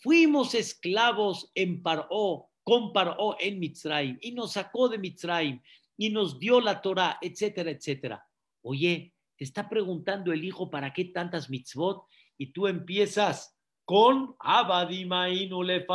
Fuimos 0.00 0.54
esclavos 0.54 1.50
en 1.54 1.82
Paró, 1.82 2.50
con 2.62 2.92
Paró 2.92 3.36
en 3.38 3.58
Mitzrayim, 3.58 4.18
y 4.20 4.32
nos 4.32 4.52
sacó 4.52 4.88
de 4.88 4.98
Mitzrayim, 4.98 5.60
y 5.96 6.10
nos 6.10 6.38
dio 6.38 6.60
la 6.60 6.80
Torah, 6.80 7.18
etcétera, 7.20 7.70
etcétera. 7.70 8.24
Oye, 8.62 9.14
te 9.36 9.44
está 9.44 9.68
preguntando 9.68 10.32
el 10.32 10.44
hijo 10.44 10.68
para 10.68 10.92
qué 10.92 11.06
tantas 11.06 11.48
mitzvot 11.48 12.06
y 12.36 12.52
tú 12.52 12.66
empiezas 12.66 13.56
con 13.84 14.34
Abadimainu 14.40 15.62
le 15.62 15.86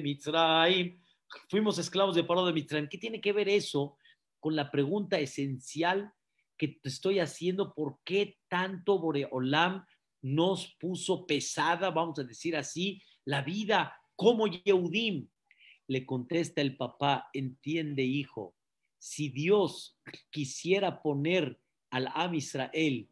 Mitzrayim. 0.00 1.00
Fuimos 1.48 1.78
esclavos 1.78 2.14
de 2.14 2.24
Paro 2.24 2.44
de 2.44 2.52
Mitzrayim. 2.52 2.88
¿Qué 2.88 2.98
tiene 2.98 3.20
que 3.20 3.32
ver 3.32 3.48
eso 3.48 3.96
con 4.40 4.54
la 4.54 4.70
pregunta 4.70 5.18
esencial 5.18 6.12
que 6.56 6.68
te 6.68 6.88
estoy 6.88 7.18
haciendo? 7.18 7.74
¿Por 7.74 7.98
qué 8.04 8.38
tanto 8.48 8.98
Boreolam 8.98 9.84
nos 10.22 10.74
puso 10.80 11.26
pesada, 11.26 11.90
vamos 11.90 12.18
a 12.18 12.24
decir 12.24 12.56
así, 12.56 13.02
la 13.24 13.42
vida 13.42 13.94
como 14.14 14.46
Yehudim? 14.46 15.28
Le 15.88 16.04
contesta 16.04 16.60
el 16.60 16.76
papá, 16.76 17.28
entiende 17.32 18.02
hijo, 18.02 18.54
si 18.98 19.28
Dios 19.28 19.98
quisiera 20.30 21.02
poner 21.02 21.60
al 21.90 22.08
Am 22.14 22.34
Israel 22.34 23.08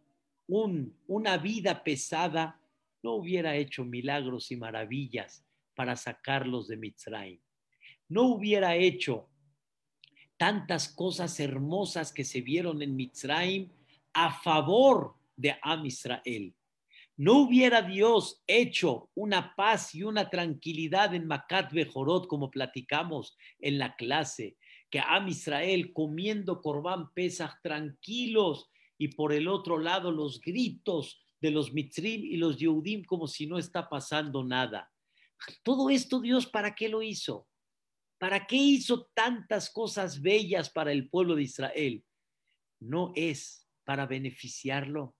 un, 0.46 0.98
una 1.06 1.38
vida 1.38 1.84
pesada, 1.84 2.60
no 3.02 3.14
hubiera 3.14 3.54
hecho 3.54 3.84
milagros 3.84 4.50
y 4.50 4.56
maravillas 4.56 5.46
para 5.74 5.94
sacarlos 5.96 6.68
de 6.68 6.76
Mitzrayim. 6.76 7.40
No 8.08 8.22
hubiera 8.24 8.76
hecho 8.76 9.30
tantas 10.44 10.90
cosas 10.90 11.40
hermosas 11.40 12.12
que 12.12 12.22
se 12.22 12.42
vieron 12.42 12.82
en 12.82 12.94
Mitzrayim 12.94 13.70
a 14.12 14.30
favor 14.30 15.14
de 15.34 15.56
Am 15.62 15.86
Israel. 15.86 16.54
No 17.16 17.38
hubiera 17.38 17.80
Dios 17.80 18.42
hecho 18.46 19.08
una 19.14 19.54
paz 19.56 19.94
y 19.94 20.02
una 20.02 20.28
tranquilidad 20.28 21.14
en 21.14 21.26
Macat 21.26 21.72
Bejorot, 21.72 22.26
como 22.26 22.50
platicamos 22.50 23.38
en 23.58 23.78
la 23.78 23.96
clase, 23.96 24.58
que 24.90 25.00
Am 25.00 25.28
Israel 25.28 25.94
comiendo 25.94 26.60
Corbán 26.60 27.14
Pesach 27.14 27.62
tranquilos 27.62 28.68
y 28.98 29.08
por 29.08 29.32
el 29.32 29.48
otro 29.48 29.78
lado 29.78 30.12
los 30.12 30.42
gritos 30.42 31.24
de 31.40 31.52
los 31.52 31.72
Mitrim 31.72 32.22
y 32.22 32.36
los 32.36 32.58
Yehudim 32.58 33.06
como 33.06 33.28
si 33.28 33.46
no 33.46 33.56
está 33.56 33.88
pasando 33.88 34.44
nada. 34.44 34.92
Todo 35.62 35.88
esto 35.88 36.20
Dios, 36.20 36.46
¿para 36.46 36.74
qué 36.74 36.90
lo 36.90 37.00
hizo? 37.00 37.46
¿Para 38.24 38.46
qué 38.46 38.56
hizo 38.56 39.10
tantas 39.12 39.68
cosas 39.68 40.22
bellas 40.22 40.70
para 40.70 40.92
el 40.92 41.10
pueblo 41.10 41.34
de 41.34 41.42
Israel? 41.42 42.02
No 42.80 43.12
es 43.14 43.68
para 43.84 44.06
beneficiarlo, 44.06 45.14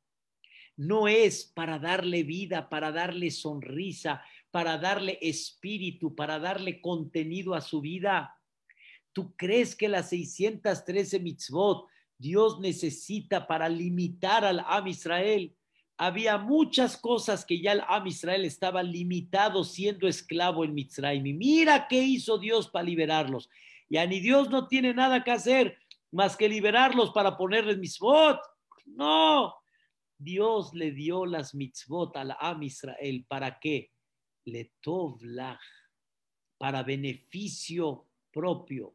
no 0.75 1.07
es 1.07 1.45
para 1.45 1.79
darle 1.79 2.23
vida, 2.23 2.71
para 2.71 2.93
darle 2.93 3.31
sonrisa, 3.31 4.25
para 4.51 4.79
darle 4.79 5.19
espíritu, 5.21 6.15
para 6.15 6.39
darle 6.39 6.81
contenido 6.81 7.53
a 7.55 7.61
su 7.61 7.83
vida. 7.83 8.41
¿Tú 9.13 9.37
crees 9.37 9.77
que 9.77 9.91
las 9.91 10.09
613 10.09 11.21
mitzvot 11.21 11.87
Dios 12.17 12.59
necesita 12.59 13.47
para 13.47 13.69
limitar 13.69 14.47
al 14.47 14.61
Am 14.61 14.87
Israel? 14.87 15.55
Había 15.97 16.39
muchas 16.39 16.97
cosas 16.97 17.45
que 17.45 17.61
ya 17.61 17.73
el 17.73 17.83
Am 17.87 18.07
Israel 18.07 18.45
estaba 18.45 18.83
limitado 18.83 19.65
siendo 19.65 20.09
esclavo 20.09 20.65
en 20.65 20.75
Mitzrayim. 20.75 21.27
Y 21.27 21.33
mira 21.35 21.87
qué 21.89 22.03
hizo 22.03 22.39
Dios 22.39 22.69
para 22.69 22.85
liberarlos. 22.85 23.49
Ya 23.89 24.07
ni 24.07 24.21
Dios 24.21 24.51
no 24.51 24.67
tiene 24.67 24.93
nada 24.93 25.23
que 25.23 25.31
hacer 25.31 25.79
más 26.11 26.37
que 26.37 26.49
liberarlos 26.49 27.11
para 27.11 27.37
ponerles 27.37 27.79
mitzvot. 27.79 28.41
No, 28.87 29.55
Dios 30.19 30.73
le 30.75 30.93
dio 30.93 31.27
las 31.27 31.55
mitzvot 31.55 32.17
al 32.17 32.37
Am 32.39 32.63
Israel. 32.63 33.25
¿Para 33.29 33.59
qué? 33.59 33.91
Le 34.45 34.73
tovlach, 34.81 35.61
para 36.59 36.83
beneficio 36.83 38.07
propio 38.33 38.95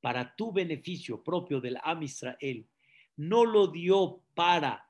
para 0.00 0.34
tu 0.34 0.52
beneficio 0.52 1.22
propio 1.22 1.60
del 1.60 1.78
Am 1.82 2.02
Israel, 2.02 2.66
no 3.16 3.44
lo 3.44 3.66
dio 3.66 4.22
para 4.34 4.87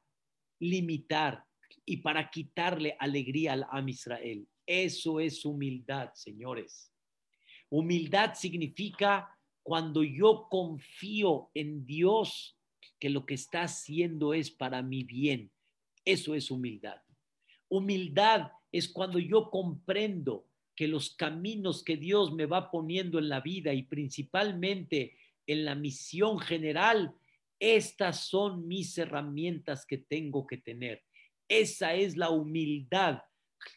limitar 0.61 1.44
y 1.85 1.99
para 1.99 2.31
quitarle 2.31 2.97
alegría 2.99 3.55
al 3.55 3.66
Am 3.71 3.88
Israel. 3.88 4.47
Eso 4.66 5.21
es 5.21 5.44
humildad, 5.44 6.11
señores. 6.14 6.92
Humildad 7.71 8.35
significa 8.35 9.35
cuando 9.62 10.03
yo 10.03 10.49
confío 10.51 11.51
en 11.55 11.85
Dios 11.85 12.59
que 12.99 13.11
lo 13.11 13.25
que 13.27 13.35
está 13.35 13.62
haciendo 13.62 14.35
es 14.35 14.51
para 14.51 14.83
mi 14.83 15.05
bien. 15.05 15.51
Eso 16.05 16.35
es 16.35 16.51
humildad. 16.51 17.01
Humildad 17.68 18.51
es 18.73 18.88
cuando 18.88 19.18
yo 19.18 19.51
comprendo 19.51 20.47
que 20.75 20.88
los 20.88 21.11
caminos 21.11 21.83
que 21.83 21.97
Dios 21.97 22.33
me 22.33 22.47
va 22.47 22.71
poniendo 22.71 23.18
en 23.18 23.29
la 23.29 23.40
vida 23.40 23.75
y 23.75 23.83
principalmente 23.83 25.16
en 25.47 25.64
la 25.64 25.75
misión 25.75 26.38
general, 26.38 27.14
estas 27.61 28.29
son 28.29 28.66
mis 28.66 28.97
herramientas 28.99 29.87
que 29.87 29.99
tengo 29.99 30.47
que 30.47 30.59
tener. 30.59 31.05
Esa 31.49 31.94
es 31.94 32.16
la 32.16 32.31
humildad 32.31 33.21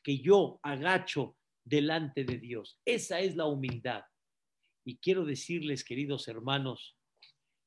que 0.04 0.20
yo 0.20 0.60
agacho 0.64 1.38
delante 1.64 2.24
de 2.24 2.38
Dios. 2.38 2.80
Esa 2.86 3.20
es 3.20 3.36
la 3.36 3.46
humildad. 3.46 4.04
Y 4.86 4.98
quiero 4.98 5.26
decirles, 5.26 5.84
queridos 5.84 6.28
hermanos, 6.28 6.98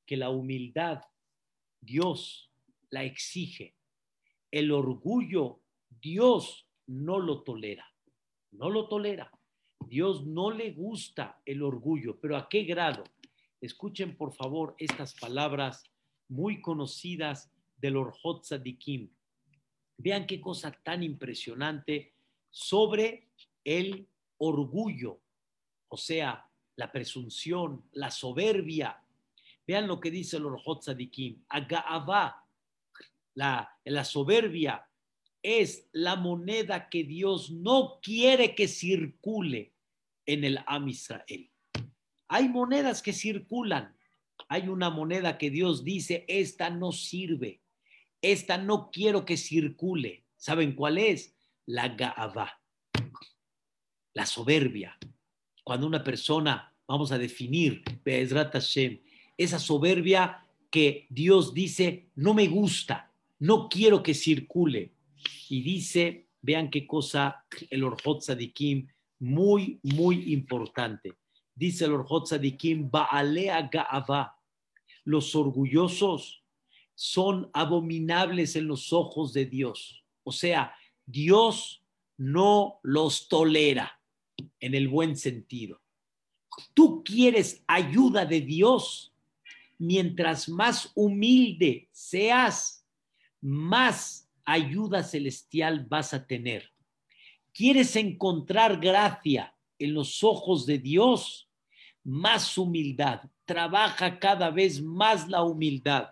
que 0.06 0.16
la 0.16 0.30
humildad 0.30 1.00
Dios 1.80 2.50
la 2.90 3.04
exige. 3.04 3.76
El 4.50 4.72
orgullo 4.72 5.62
Dios 5.88 6.68
no 6.86 7.18
lo 7.18 7.42
tolera 7.42 7.94
no 8.54 8.70
lo 8.70 8.88
tolera. 8.88 9.30
Dios 9.86 10.26
no 10.26 10.50
le 10.50 10.72
gusta 10.72 11.40
el 11.44 11.62
orgullo, 11.62 12.18
pero 12.20 12.36
¿a 12.36 12.48
qué 12.48 12.64
grado? 12.64 13.04
Escuchen 13.60 14.16
por 14.16 14.34
favor 14.34 14.74
estas 14.78 15.14
palabras 15.14 15.84
muy 16.28 16.60
conocidas 16.60 17.50
del 17.76 17.96
Orhot 17.96 18.44
Sadikim. 18.44 19.10
Vean 19.96 20.26
qué 20.26 20.40
cosa 20.40 20.72
tan 20.82 21.02
impresionante 21.02 22.14
sobre 22.50 23.28
el 23.64 24.08
orgullo, 24.38 25.20
o 25.88 25.96
sea, 25.96 26.48
la 26.76 26.90
presunción, 26.90 27.84
la 27.92 28.10
soberbia. 28.10 29.00
Vean 29.66 29.86
lo 29.86 30.00
que 30.00 30.10
dice 30.10 30.36
el 30.36 30.46
Orhot 30.46 30.82
Sadikim. 30.82 31.44
La, 33.34 33.78
la 33.84 34.04
soberbia, 34.04 34.88
es 35.44 35.86
la 35.92 36.16
moneda 36.16 36.88
que 36.88 37.04
Dios 37.04 37.50
no 37.50 38.00
quiere 38.02 38.54
que 38.54 38.66
circule 38.66 39.74
en 40.24 40.42
el 40.42 40.58
Am 40.66 40.88
Israel. 40.88 41.50
Hay 42.28 42.48
monedas 42.48 43.02
que 43.02 43.12
circulan. 43.12 43.94
Hay 44.48 44.68
una 44.68 44.90
moneda 44.90 45.38
que 45.38 45.50
Dios 45.50 45.84
dice, 45.84 46.24
esta 46.28 46.70
no 46.70 46.92
sirve, 46.92 47.60
esta 48.22 48.58
no 48.58 48.90
quiero 48.90 49.24
que 49.24 49.36
circule. 49.36 50.24
¿Saben 50.36 50.74
cuál 50.74 50.98
es? 50.98 51.34
La 51.66 51.88
Gaava, 51.88 52.60
la 54.12 54.26
soberbia. 54.26 54.98
Cuando 55.62 55.86
una 55.86 56.04
persona, 56.04 56.72
vamos 56.86 57.12
a 57.12 57.18
definir, 57.18 57.82
esa 59.36 59.58
soberbia 59.58 60.44
que 60.70 61.06
Dios 61.08 61.54
dice, 61.54 62.08
no 62.14 62.34
me 62.34 62.48
gusta, 62.48 63.10
no 63.38 63.68
quiero 63.68 64.02
que 64.02 64.12
circule. 64.12 64.92
Y 65.48 65.62
dice, 65.62 66.26
vean 66.42 66.70
qué 66.70 66.86
cosa 66.86 67.44
el 67.70 67.84
Orjot 67.84 68.22
Sadikim, 68.22 68.88
muy, 69.20 69.78
muy 69.82 70.32
importante. 70.32 71.14
Dice 71.54 71.84
el 71.84 71.92
Orjot 71.92 72.26
Sadikim, 72.26 72.90
Baalea 72.90 73.68
Gaava. 73.70 74.38
Los 75.04 75.34
orgullosos 75.34 76.42
son 76.94 77.50
abominables 77.52 78.56
en 78.56 78.66
los 78.66 78.92
ojos 78.92 79.32
de 79.32 79.46
Dios. 79.46 80.04
O 80.22 80.32
sea, 80.32 80.74
Dios 81.06 81.82
no 82.16 82.80
los 82.82 83.28
tolera 83.28 84.00
en 84.60 84.74
el 84.74 84.88
buen 84.88 85.16
sentido. 85.16 85.80
Tú 86.72 87.02
quieres 87.04 87.62
ayuda 87.66 88.24
de 88.24 88.40
Dios. 88.40 89.12
Mientras 89.78 90.48
más 90.48 90.90
humilde 90.94 91.88
seas, 91.92 92.86
más 93.40 94.30
ayuda 94.44 95.02
celestial 95.02 95.86
vas 95.88 96.14
a 96.14 96.26
tener. 96.26 96.72
¿Quieres 97.52 97.94
encontrar 97.96 98.80
gracia 98.80 99.53
en 99.78 99.94
los 99.94 100.22
ojos 100.22 100.66
de 100.66 100.78
Dios? 100.78 101.48
Más 102.02 102.56
humildad. 102.58 103.22
Trabaja 103.44 104.18
cada 104.18 104.50
vez 104.50 104.82
más 104.82 105.28
la 105.28 105.42
humildad. 105.42 106.08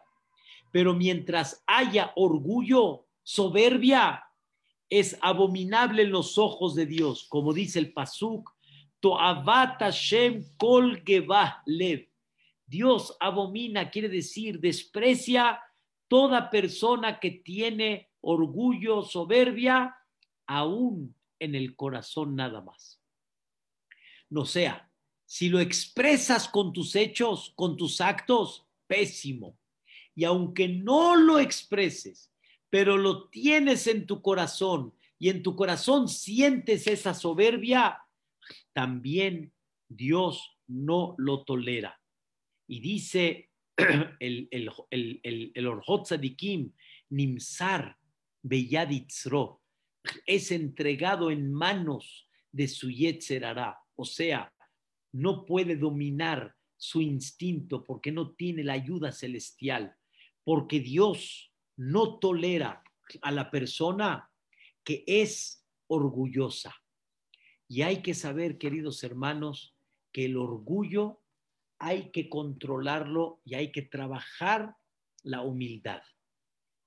Pero 0.71 0.95
mientras 0.95 1.63
haya 1.67 2.13
orgullo, 2.17 3.07
soberbia, 3.23 4.25
es 4.89 5.19
abominable 5.23 6.03
en 6.03 6.11
los 6.11 6.37
ojos 6.37 6.75
de 6.75 6.85
Dios, 6.85 7.27
como 7.29 7.53
dice 7.55 7.79
el 7.79 7.93
Pasuk, 7.93 8.51
kol 10.59 11.03
lev. 11.67 12.09
Dios 12.67 13.17
abomina, 13.21 13.91
quiere 13.91 14.09
decir, 14.09 14.61
desprecia 14.61 15.61
toda 16.09 16.51
persona 16.51 17.19
que 17.19 17.31
tiene 17.31 18.11
orgullo, 18.21 19.03
soberbia, 19.03 19.95
aún 20.47 21.15
en 21.39 21.55
el 21.55 21.75
corazón 21.75 22.37
nada 22.37 22.61
más. 22.61 23.02
No 24.33 24.47
sea, 24.47 24.91
si 25.27 25.51
lo 25.51 25.61
expresas 25.61 26.49
con 26.49 26.73
tus 26.73 26.97
hechos, 26.97 27.53
con 27.55 27.77
tus 27.77 28.01
actos, 28.01 28.67
pésimo. 28.87 29.59
Y 30.15 30.25
aunque 30.25 30.69
no 30.69 31.17
lo 31.17 31.39
expreses, 31.39 32.33
pero 32.71 32.97
lo 32.97 33.29
tienes 33.29 33.87
en 33.87 34.07
tu 34.07 34.23
corazón 34.23 34.95
y 35.19 35.29
en 35.29 35.43
tu 35.43 35.55
corazón 35.55 36.09
sientes 36.09 36.87
esa 36.87 37.13
soberbia, 37.13 37.99
también 38.73 39.53
Dios 39.87 40.57
no 40.67 41.15
lo 41.19 41.45
tolera. 41.45 42.01
Y 42.67 42.81
dice 42.81 43.51
el, 44.19 44.49
el, 44.51 44.71
el, 44.91 45.21
el, 45.23 45.53
el 45.55 46.73
Nimsar 47.11 47.99
Beyaditzro, 48.43 49.61
es 50.25 50.51
entregado 50.51 51.31
en 51.31 51.53
manos 51.53 52.27
de 52.51 52.67
su 52.67 52.91
Yetzerará, 52.91 53.82
o 54.03 54.05
sea, 54.05 54.53
no 55.13 55.47
puede 55.47 55.77
dominar 55.77 56.57
su 56.77 57.01
instinto 57.01 57.85
porque 57.85 58.11
no 58.11 58.33
tiene 58.33 58.65
la 58.65 58.73
ayuda 58.73 59.13
celestial, 59.13 59.97
porque 60.43 60.81
Dios 60.81 61.53
no 61.77 62.19
tolera 62.19 62.83
a 63.21 63.31
la 63.31 63.49
persona 63.49 64.29
que 64.83 65.05
es 65.07 65.65
orgullosa. 65.87 66.75
Y 67.69 67.83
hay 67.83 68.03
que 68.03 68.15
saber, 68.15 68.59
queridos 68.59 69.05
hermanos, 69.05 69.77
que 70.11 70.25
el 70.25 70.37
orgullo 70.37 71.21
hay 71.79 72.11
que 72.11 72.29
controlarlo 72.29 73.41
y 73.45 73.55
hay 73.55 73.71
que 73.71 73.83
trabajar 73.83 74.75
la 75.23 75.43
humildad. 75.43 76.03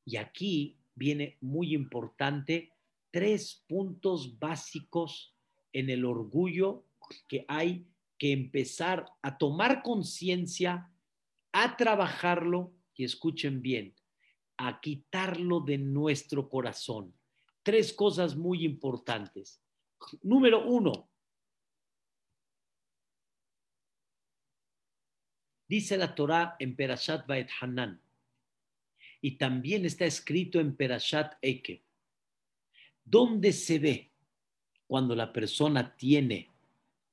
Y 0.03 0.17
aquí 0.17 0.77
viene 0.95 1.37
muy 1.39 1.73
importante 1.73 2.73
tres 3.09 3.63
puntos 3.69 4.37
básicos 4.37 5.33
en 5.71 5.89
el 5.89 6.03
orgullo 6.03 6.83
que 7.27 7.45
hay 7.47 7.85
que 8.17 8.31
empezar 8.31 9.05
a 9.21 9.37
tomar 9.37 9.83
conciencia, 9.83 10.91
a 11.51 11.77
trabajarlo 11.77 12.73
y 12.95 13.03
escuchen 13.03 13.61
bien, 13.61 13.95
a 14.57 14.79
quitarlo 14.79 15.59
de 15.59 15.77
nuestro 15.77 16.49
corazón. 16.49 17.13
Tres 17.63 17.93
cosas 17.93 18.35
muy 18.35 18.63
importantes. 18.63 19.61
Número 20.21 20.65
uno, 20.65 21.09
dice 25.67 25.97
la 25.97 26.13
Torah 26.13 26.55
en 26.59 26.75
Perashat 26.75 27.27
Baet 27.27 27.49
Hanan, 27.59 28.01
y 29.21 29.37
también 29.37 29.85
está 29.85 30.05
escrito 30.05 30.59
en 30.59 30.75
Perashat 30.75 31.33
Eke, 31.41 31.83
¿dónde 33.03 33.51
se 33.51 33.79
ve 33.79 34.11
cuando 34.87 35.15
la 35.15 35.33
persona 35.33 35.95
tiene 35.95 36.54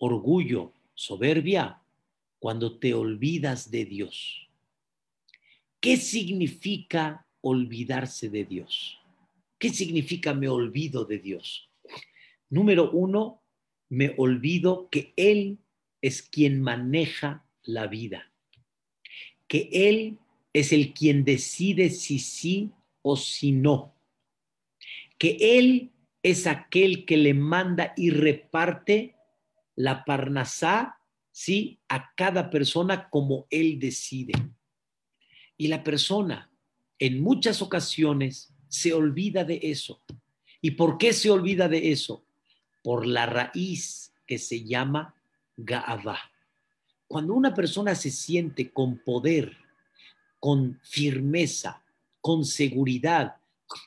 orgullo, 0.03 0.73
soberbia? 0.95 1.81
Cuando 2.39 2.79
te 2.79 2.93
olvidas 2.93 3.71
de 3.71 3.85
Dios. 3.85 4.49
¿Qué 5.81 5.97
significa 5.97 7.27
olvidarse 7.43 8.31
de 8.31 8.45
Dios. 8.45 8.99
¿Qué 9.59 9.69
significa 9.69 10.33
me 10.33 10.49
olvido 10.49 11.05
de 11.05 11.19
Dios? 11.19 11.69
Número 12.49 12.91
uno, 12.91 13.43
me 13.91 14.15
olvido 14.17 14.89
que 14.91 15.13
Él 15.17 15.59
es 16.01 16.23
quien 16.23 16.63
maneja 16.63 17.45
la 17.63 17.87
vida, 17.87 18.33
que 19.47 19.69
Él 19.73 20.19
es 20.53 20.73
el 20.73 20.95
quien 20.95 21.25
decide 21.25 21.91
si 21.91 22.19
sí 22.19 22.71
o 23.03 23.17
si 23.17 23.53
no, 23.53 23.95
que 25.19 25.37
Él 25.59 25.91
es 26.23 26.47
aquel 26.47 27.05
que 27.05 27.17
le 27.17 27.35
manda 27.35 27.93
y 27.97 28.11
reparte 28.11 29.17
la 29.77 30.05
parnasá, 30.05 30.99
sí, 31.31 31.81
a 31.89 32.13
cada 32.15 32.51
persona 32.51 33.09
como 33.09 33.47
Él 33.51 33.79
decide. 33.79 34.33
Y 35.57 35.69
la 35.69 35.83
persona 35.83 36.51
en 36.99 37.21
muchas 37.21 37.63
ocasiones 37.63 38.55
se 38.69 38.93
olvida 38.93 39.45
de 39.45 39.61
eso. 39.63 40.03
¿Y 40.61 40.73
por 40.73 40.99
qué 40.99 41.13
se 41.13 41.31
olvida 41.31 41.69
de 41.69 41.91
eso? 41.91 42.25
Por 42.83 43.07
la 43.07 43.27
raíz 43.27 44.13
que 44.27 44.39
se 44.39 44.65
llama 44.65 45.15
Gaava. 45.57 46.19
Cuando 47.07 47.35
una 47.35 47.53
persona 47.53 47.95
se 47.95 48.11
siente 48.11 48.71
con 48.71 48.99
poder, 48.99 49.57
con 50.39 50.81
firmeza, 50.83 51.85
con 52.21 52.45
seguridad, 52.45 53.37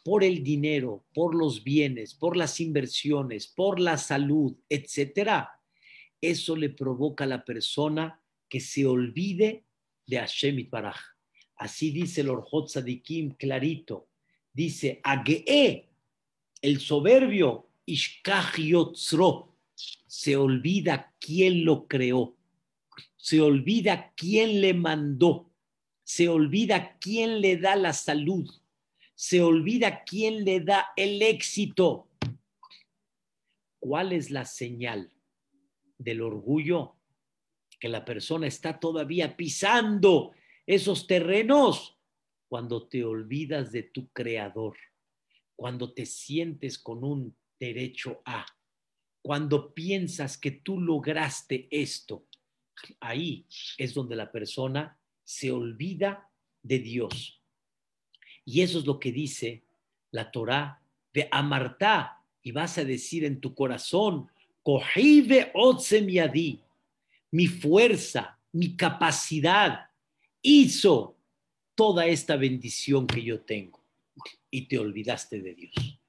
por 0.03 0.23
el 0.23 0.43
dinero, 0.43 1.03
por 1.13 1.35
los 1.35 1.63
bienes, 1.63 2.13
por 2.13 2.37
las 2.37 2.59
inversiones, 2.59 3.47
por 3.47 3.79
la 3.79 3.97
salud, 3.97 4.55
etcétera, 4.69 5.54
eso 6.21 6.55
le 6.55 6.69
provoca 6.69 7.23
a 7.23 7.27
la 7.27 7.43
persona 7.43 8.21
que 8.49 8.59
se 8.59 8.85
olvide 8.85 9.65
de 10.05 10.17
Hashem 10.17 10.69
Baraj. 10.69 10.97
Así 11.57 11.91
dice 11.91 12.21
el 12.21 12.29
Orjot 12.29 12.69
Sadikim 12.69 13.35
clarito. 13.35 14.09
Dice, 14.53 15.01
Agee, 15.03 15.89
el 16.61 16.79
soberbio, 16.79 17.69
Ishkach 17.85 18.57
se 20.07 20.35
olvida 20.37 21.13
quién 21.19 21.65
lo 21.65 21.87
creó, 21.87 22.37
se 23.17 23.41
olvida 23.41 24.13
quién 24.15 24.61
le 24.61 24.73
mandó, 24.73 25.51
se 26.03 26.29
olvida 26.29 26.97
quién 26.99 27.41
le 27.41 27.57
da 27.57 27.75
la 27.75 27.91
salud, 27.93 28.49
se 29.13 29.41
olvida 29.41 30.03
quién 30.05 30.45
le 30.45 30.61
da 30.61 30.87
el 30.95 31.21
éxito. 31.21 32.07
¿Cuál 33.79 34.13
es 34.13 34.31
la 34.31 34.45
señal 34.45 35.14
del 35.97 36.21
orgullo? 36.21 36.95
Que 37.79 37.89
la 37.89 38.05
persona 38.05 38.47
está 38.47 38.79
todavía 38.79 39.35
pisando 39.35 40.31
esos 40.65 41.07
terrenos 41.07 41.97
cuando 42.47 42.87
te 42.87 43.03
olvidas 43.03 43.71
de 43.71 43.83
tu 43.83 44.09
creador, 44.09 44.77
cuando 45.55 45.93
te 45.93 46.05
sientes 46.05 46.79
con 46.79 47.03
un 47.03 47.35
derecho 47.59 48.21
a, 48.25 48.45
cuando 49.21 49.73
piensas 49.73 50.37
que 50.37 50.51
tú 50.51 50.79
lograste 50.79 51.67
esto. 51.71 52.27
Ahí 52.99 53.45
es 53.77 53.93
donde 53.93 54.15
la 54.15 54.31
persona 54.31 54.99
se 55.23 55.51
olvida 55.51 56.29
de 56.61 56.79
Dios. 56.79 57.41
Y 58.43 58.61
eso 58.61 58.79
es 58.79 58.85
lo 58.85 58.99
que 58.99 59.11
dice 59.11 59.63
la 60.11 60.31
Torá 60.31 60.81
de 61.13 61.27
amartá, 61.31 62.21
y 62.41 62.51
vas 62.51 62.77
a 62.77 62.85
decir 62.85 63.23
en 63.23 63.41
tu 63.41 63.55
corazón, 63.55 64.29
Mi 67.31 67.47
fuerza, 67.47 68.39
mi 68.51 68.75
capacidad 68.75 69.91
hizo 70.41 71.17
toda 71.75 72.07
esta 72.07 72.35
bendición 72.35 73.05
que 73.05 73.21
yo 73.21 73.41
tengo. 73.41 73.83
Y 74.49 74.67
te 74.67 74.79
olvidaste 74.79 75.41
de 75.41 75.53
Dios. 75.53 75.99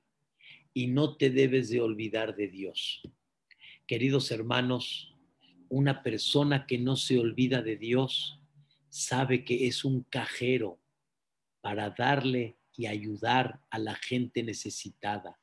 Y 0.73 0.87
no 0.87 1.17
te 1.17 1.29
debes 1.29 1.69
de 1.69 1.83
olvidar 1.83 2.35
de 2.35 2.49
Dios. 2.49 3.03
Queridos 3.87 4.31
hermanos, 4.31 5.15
una 5.69 6.03
persona 6.03 6.67
que 6.67 6.79
no 6.79 6.97
se 6.97 7.19
olvida 7.19 7.61
de 7.61 7.77
Dios 7.77 8.41
sabe 8.89 9.45
que 9.45 9.67
es 9.67 9.85
un 9.85 10.03
cajero 10.05 10.79
para 11.61 11.91
darle 11.91 12.57
y 12.75 12.87
ayudar 12.87 13.61
a 13.69 13.79
la 13.79 13.97
gente 13.97 14.43
necesitada. 14.43 15.39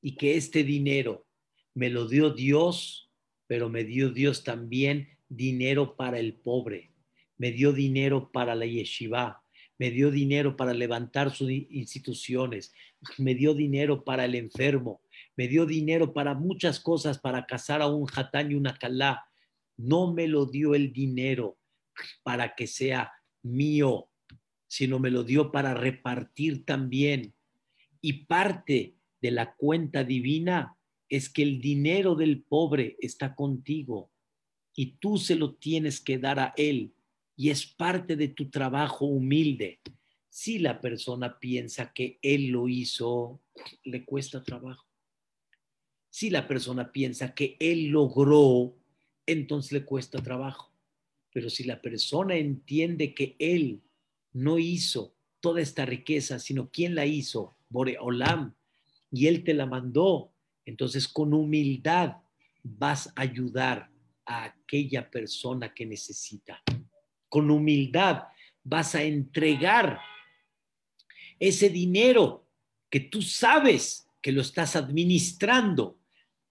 Y 0.00 0.14
que 0.14 0.36
este 0.36 0.64
dinero 0.64 1.26
me 1.74 1.90
lo 1.90 2.08
dio 2.08 2.30
Dios, 2.30 3.10
pero 3.46 3.68
me 3.68 3.84
dio 3.84 4.10
Dios 4.10 4.44
también 4.44 5.08
dinero 5.28 5.96
para 5.96 6.18
el 6.18 6.34
pobre, 6.34 6.92
me 7.38 7.52
dio 7.52 7.72
dinero 7.72 8.30
para 8.32 8.54
la 8.54 8.66
yeshiva, 8.66 9.42
me 9.78 9.90
dio 9.90 10.10
dinero 10.10 10.56
para 10.56 10.74
levantar 10.74 11.34
sus 11.34 11.50
instituciones, 11.50 12.74
me 13.16 13.34
dio 13.34 13.54
dinero 13.54 14.04
para 14.04 14.26
el 14.26 14.34
enfermo, 14.34 15.00
me 15.36 15.48
dio 15.48 15.64
dinero 15.64 16.12
para 16.12 16.34
muchas 16.34 16.80
cosas, 16.80 17.18
para 17.18 17.46
casar 17.46 17.80
a 17.80 17.86
un 17.86 18.06
hatán 18.14 18.50
y 18.52 18.56
una 18.56 18.76
calá. 18.76 19.24
No 19.78 20.12
me 20.12 20.28
lo 20.28 20.44
dio 20.44 20.74
el 20.74 20.92
dinero 20.92 21.56
para 22.22 22.54
que 22.54 22.66
sea 22.66 23.10
mío, 23.42 24.10
sino 24.68 24.98
me 24.98 25.10
lo 25.10 25.24
dio 25.24 25.50
para 25.50 25.72
repartir 25.72 26.66
también. 26.66 27.32
Y 28.02 28.24
parte 28.24 28.96
de 29.22 29.30
la 29.30 29.54
cuenta 29.54 30.04
divina 30.04 30.76
es 31.10 31.28
que 31.28 31.42
el 31.42 31.60
dinero 31.60 32.14
del 32.14 32.42
pobre 32.42 32.96
está 33.00 33.34
contigo 33.34 34.10
y 34.74 34.92
tú 34.92 35.18
se 35.18 35.34
lo 35.34 35.54
tienes 35.56 36.00
que 36.00 36.18
dar 36.18 36.38
a 36.38 36.54
él 36.56 36.94
y 37.36 37.50
es 37.50 37.66
parte 37.66 38.16
de 38.16 38.28
tu 38.28 38.48
trabajo 38.48 39.06
humilde. 39.06 39.80
Si 40.28 40.60
la 40.60 40.80
persona 40.80 41.38
piensa 41.40 41.92
que 41.92 42.18
él 42.22 42.48
lo 42.48 42.68
hizo, 42.68 43.42
le 43.82 44.04
cuesta 44.04 44.42
trabajo. 44.42 44.86
Si 46.08 46.30
la 46.30 46.46
persona 46.46 46.92
piensa 46.92 47.34
que 47.34 47.56
él 47.58 47.88
logró, 47.88 48.76
entonces 49.26 49.72
le 49.72 49.84
cuesta 49.84 50.22
trabajo. 50.22 50.72
Pero 51.32 51.50
si 51.50 51.64
la 51.64 51.82
persona 51.82 52.36
entiende 52.36 53.14
que 53.14 53.36
él 53.38 53.82
no 54.32 54.58
hizo 54.58 55.14
toda 55.40 55.60
esta 55.60 55.86
riqueza, 55.86 56.38
sino 56.38 56.70
quien 56.70 56.94
la 56.94 57.06
hizo, 57.06 57.56
Boreolam, 57.68 58.54
y 59.10 59.26
él 59.26 59.42
te 59.42 59.54
la 59.54 59.66
mandó, 59.66 60.29
entonces 60.64 61.08
con 61.08 61.34
humildad 61.34 62.16
vas 62.62 63.08
a 63.08 63.22
ayudar 63.22 63.90
a 64.24 64.44
aquella 64.44 65.10
persona 65.10 65.72
que 65.74 65.86
necesita. 65.86 66.62
Con 67.28 67.50
humildad 67.50 68.24
vas 68.62 68.94
a 68.94 69.02
entregar 69.02 70.00
ese 71.38 71.70
dinero 71.70 72.46
que 72.90 73.00
tú 73.00 73.22
sabes 73.22 74.08
que 74.20 74.32
lo 74.32 74.42
estás 74.42 74.76
administrando 74.76 75.98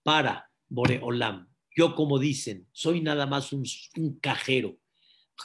para 0.03 0.49
Boreolam. 0.67 1.47
Yo, 1.75 1.95
como 1.95 2.17
dicen, 2.17 2.67
soy 2.71 3.01
nada 3.01 3.25
más 3.25 3.53
un, 3.53 3.63
cajero. 4.19 4.77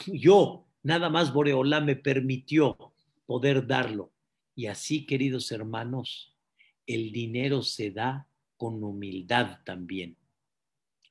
Yo, 0.07 0.67
nada 0.83 1.09
más 1.09 1.31
Boreolam 1.31 1.85
me 1.85 1.95
permitió 1.95 2.93
poder 3.25 3.67
darlo. 3.67 4.11
Y 4.55 4.65
así, 4.67 5.05
queridos 5.05 5.51
hermanos, 5.51 6.35
el 6.87 7.11
dinero 7.11 7.61
se 7.61 7.91
da 7.91 8.27
con 8.57 8.83
humildad 8.83 9.59
también. 9.63 10.17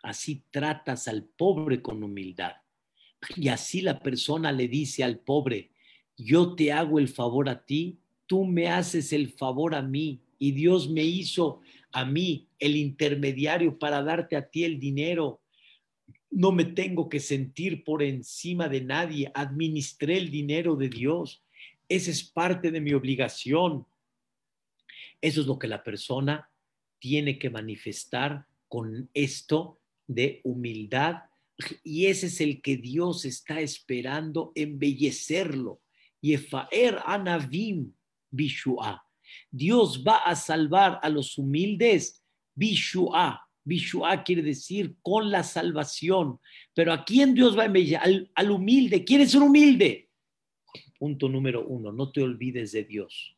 Así 0.02 0.42
tratas 0.50 1.09
al 1.09 1.24
pobre 1.24 1.80
con 1.80 2.02
humildad. 2.02 2.52
Y 3.37 3.48
así 3.48 3.80
la 3.80 4.00
persona 4.00 4.52
le 4.52 4.68
dice 4.68 5.02
al 5.02 5.18
pobre, 5.18 5.70
yo 6.16 6.54
te 6.54 6.72
hago 6.72 6.98
el 6.98 7.09
favor 7.09 7.48
a 7.48 7.64
ti, 7.64 7.98
tú 8.26 8.44
me 8.44 8.68
haces 8.68 9.12
el 9.12 9.30
favor 9.30 9.74
a 9.74 9.83
mí. 9.83 10.20
Y 10.38 10.52
Dios 10.52 10.90
me 10.90 11.02
hizo 11.02 11.61
a 11.92 12.04
mí 12.04 12.48
el 12.59 12.76
intermediario 12.76 13.78
para 13.78 14.02
darte 14.02 14.37
a 14.37 14.50
ti 14.50 14.64
el 14.64 14.78
dinero. 14.78 15.40
No 16.30 16.52
me 16.52 16.64
tengo 16.64 17.09
que 17.09 17.20
sentir 17.20 17.85
por 17.85 18.02
encima 18.02 18.68
de 18.68 18.83
nadie. 18.83 19.30
Administré 19.35 20.18
el 20.18 20.30
dinero 20.30 20.76
de 20.76 20.88
Dios. 20.88 21.42
Esa 21.88 22.11
es 22.11 22.24
parte 22.24 22.70
de 22.70 22.80
mi 22.80 22.92
obligación. 22.92 23.87
Eso 25.20 25.40
es 25.40 25.46
lo 25.46 25.59
que 25.59 25.68
la 25.68 25.83
persona 25.83 26.50
tiene 27.05 27.38
que 27.38 27.51
manifestar 27.51 28.47
con 28.67 29.11
esto 29.12 29.79
de 30.07 30.40
humildad 30.43 31.17
y 31.83 32.07
ese 32.07 32.29
es 32.29 32.40
el 32.40 32.62
que 32.62 32.79
Dios 32.79 33.27
está 33.27 33.61
esperando 33.61 34.53
embellecerlo. 34.55 35.83
Yefaer 36.23 37.03
anavim 37.05 37.93
bishua. 38.31 39.07
Dios 39.51 40.03
va 40.03 40.17
a 40.17 40.35
salvar 40.35 40.99
a 41.03 41.11
los 41.11 41.37
humildes 41.37 42.25
bishua. 42.55 43.51
Bishua 43.62 44.25
quiere 44.25 44.40
decir 44.40 44.97
con 45.03 45.31
la 45.31 45.43
salvación. 45.43 46.40
Pero 46.73 46.90
¿a 46.95 47.05
quién 47.05 47.35
Dios 47.35 47.55
va 47.55 47.64
a 47.64 47.67
embellecer? 47.67 48.01
Al, 48.01 48.31
al 48.35 48.51
humilde. 48.51 49.05
¿Quién 49.05 49.21
es 49.21 49.35
un 49.35 49.43
humilde? 49.43 50.09
Punto 50.99 51.29
número 51.29 51.67
uno, 51.67 51.93
no 51.93 52.11
te 52.11 52.23
olvides 52.23 52.73
de 52.73 52.85
Dios. 52.85 53.37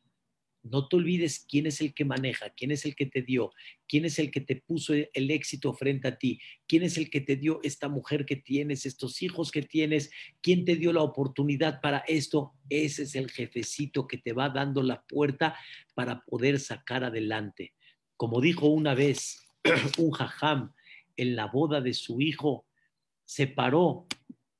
No 0.69 0.87
te 0.87 0.95
olvides 0.95 1.45
quién 1.47 1.65
es 1.67 1.81
el 1.81 1.93
que 1.93 2.05
maneja, 2.05 2.49
quién 2.51 2.71
es 2.71 2.85
el 2.85 2.95
que 2.95 3.05
te 3.05 3.21
dio, 3.21 3.51
quién 3.87 4.05
es 4.05 4.19
el 4.19 4.31
que 4.31 4.41
te 4.41 4.55
puso 4.55 4.93
el 4.93 5.31
éxito 5.31 5.73
frente 5.73 6.07
a 6.07 6.17
ti, 6.17 6.39
quién 6.67 6.83
es 6.83 6.97
el 6.97 7.09
que 7.09 7.21
te 7.21 7.35
dio 7.35 7.59
esta 7.63 7.89
mujer 7.89 8.25
que 8.25 8.35
tienes, 8.35 8.85
estos 8.85 9.21
hijos 9.21 9.51
que 9.51 9.61
tienes, 9.61 10.11
quién 10.41 10.65
te 10.65 10.75
dio 10.75 10.93
la 10.93 11.01
oportunidad 11.01 11.81
para 11.81 11.99
esto. 12.07 12.53
Ese 12.69 13.03
es 13.03 13.15
el 13.15 13.29
jefecito 13.29 14.07
que 14.07 14.17
te 14.17 14.33
va 14.33 14.49
dando 14.49 14.83
la 14.83 15.03
puerta 15.03 15.55
para 15.93 16.23
poder 16.25 16.59
sacar 16.59 17.03
adelante. 17.03 17.73
Como 18.15 18.41
dijo 18.41 18.67
una 18.67 18.95
vez 18.95 19.47
un 19.97 20.11
jajam 20.11 20.73
en 21.15 21.35
la 21.35 21.47
boda 21.47 21.81
de 21.81 21.93
su 21.93 22.21
hijo, 22.21 22.65
se 23.25 23.47
paró 23.47 24.07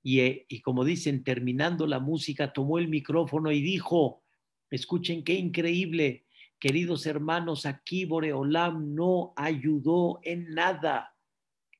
y, 0.03 0.21
eh, 0.21 0.45
y 0.47 0.61
como 0.61 0.85
dicen, 0.85 1.23
terminando 1.23 1.85
la 1.87 1.99
música, 1.99 2.53
tomó 2.53 2.79
el 2.79 2.87
micrófono 2.87 3.51
y 3.51 3.61
dijo, 3.61 4.23
Escuchen 4.69 5.23
qué 5.23 5.33
increíble, 5.33 6.25
queridos 6.59 7.05
hermanos, 7.05 7.65
aquí 7.65 8.05
Boreolam 8.05 8.93
no 8.95 9.33
ayudó 9.35 10.19
en 10.23 10.53
nada. 10.53 11.15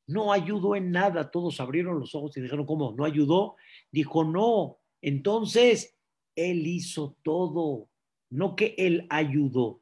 No 0.05 0.31
ayudó 0.31 0.75
en 0.75 0.91
nada. 0.91 1.29
Todos 1.31 1.59
abrieron 1.59 1.99
los 1.99 2.15
ojos 2.15 2.35
y 2.37 2.41
dijeron, 2.41 2.65
¿cómo? 2.65 2.93
¿No 2.97 3.03
ayudó? 3.03 3.55
Dijo, 3.91 4.23
no. 4.23 4.77
Entonces, 5.01 5.97
Él 6.35 6.65
hizo 6.65 7.17
todo. 7.23 7.89
No 8.29 8.55
que 8.55 8.75
Él 8.77 9.05
ayudó, 9.09 9.81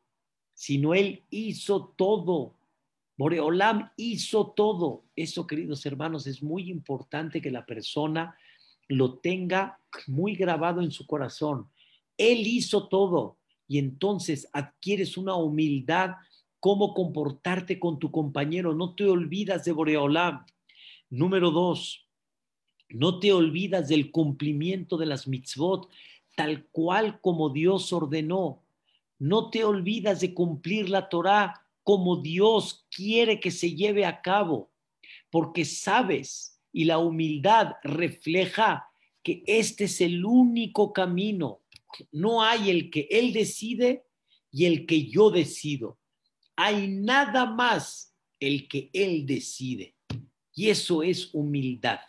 sino 0.53 0.93
Él 0.93 1.23
hizo 1.29 1.93
todo. 1.95 2.55
Boreolam 3.17 3.91
hizo 3.97 4.47
todo. 4.51 5.05
Eso, 5.15 5.47
queridos 5.47 5.85
hermanos, 5.85 6.27
es 6.27 6.43
muy 6.43 6.69
importante 6.69 7.41
que 7.41 7.51
la 7.51 7.65
persona 7.65 8.35
lo 8.87 9.17
tenga 9.17 9.79
muy 10.07 10.35
grabado 10.35 10.81
en 10.81 10.91
su 10.91 11.07
corazón. 11.07 11.69
Él 12.17 12.45
hizo 12.47 12.87
todo 12.87 13.37
y 13.67 13.79
entonces 13.79 14.47
adquieres 14.53 15.17
una 15.17 15.35
humildad, 15.35 16.11
cómo 16.59 16.93
comportarte 16.93 17.79
con 17.79 17.99
tu 17.99 18.11
compañero. 18.11 18.73
No 18.73 18.95
te 18.95 19.05
olvidas 19.05 19.65
de 19.65 19.71
Boreolam. 19.71 20.45
Número 21.09 21.51
dos, 21.51 22.07
no 22.89 23.19
te 23.19 23.31
olvidas 23.31 23.87
del 23.87 24.11
cumplimiento 24.11 24.97
de 24.97 25.05
las 25.05 25.27
mitzvot 25.27 25.89
tal 26.35 26.65
cual 26.71 27.19
como 27.21 27.49
Dios 27.49 27.91
ordenó. 27.93 28.63
No 29.17 29.49
te 29.49 29.63
olvidas 29.63 30.19
de 30.19 30.33
cumplir 30.33 30.89
la 30.89 31.09
Torah 31.09 31.65
como 31.83 32.17
Dios 32.17 32.85
quiere 32.89 33.39
que 33.39 33.51
se 33.51 33.73
lleve 33.73 34.05
a 34.05 34.21
cabo, 34.21 34.71
porque 35.29 35.65
sabes 35.65 36.59
y 36.73 36.85
la 36.85 36.97
humildad 36.97 37.75
refleja 37.83 38.89
que 39.23 39.43
este 39.47 39.85
es 39.85 40.01
el 40.01 40.25
único 40.25 40.91
camino 40.91 41.61
no 42.11 42.43
hay 42.43 42.69
el 42.69 42.89
que 42.89 43.07
Él 43.09 43.33
decide 43.33 44.05
y 44.51 44.65
el 44.65 44.85
que 44.85 45.07
yo 45.07 45.31
decido. 45.31 45.99
Hay 46.55 46.87
nada 46.87 47.45
más 47.45 48.13
el 48.39 48.67
que 48.67 48.89
Él 48.93 49.25
decide. 49.25 49.95
Y 50.53 50.69
eso 50.69 51.03
es 51.03 51.29
humildad. 51.33 51.99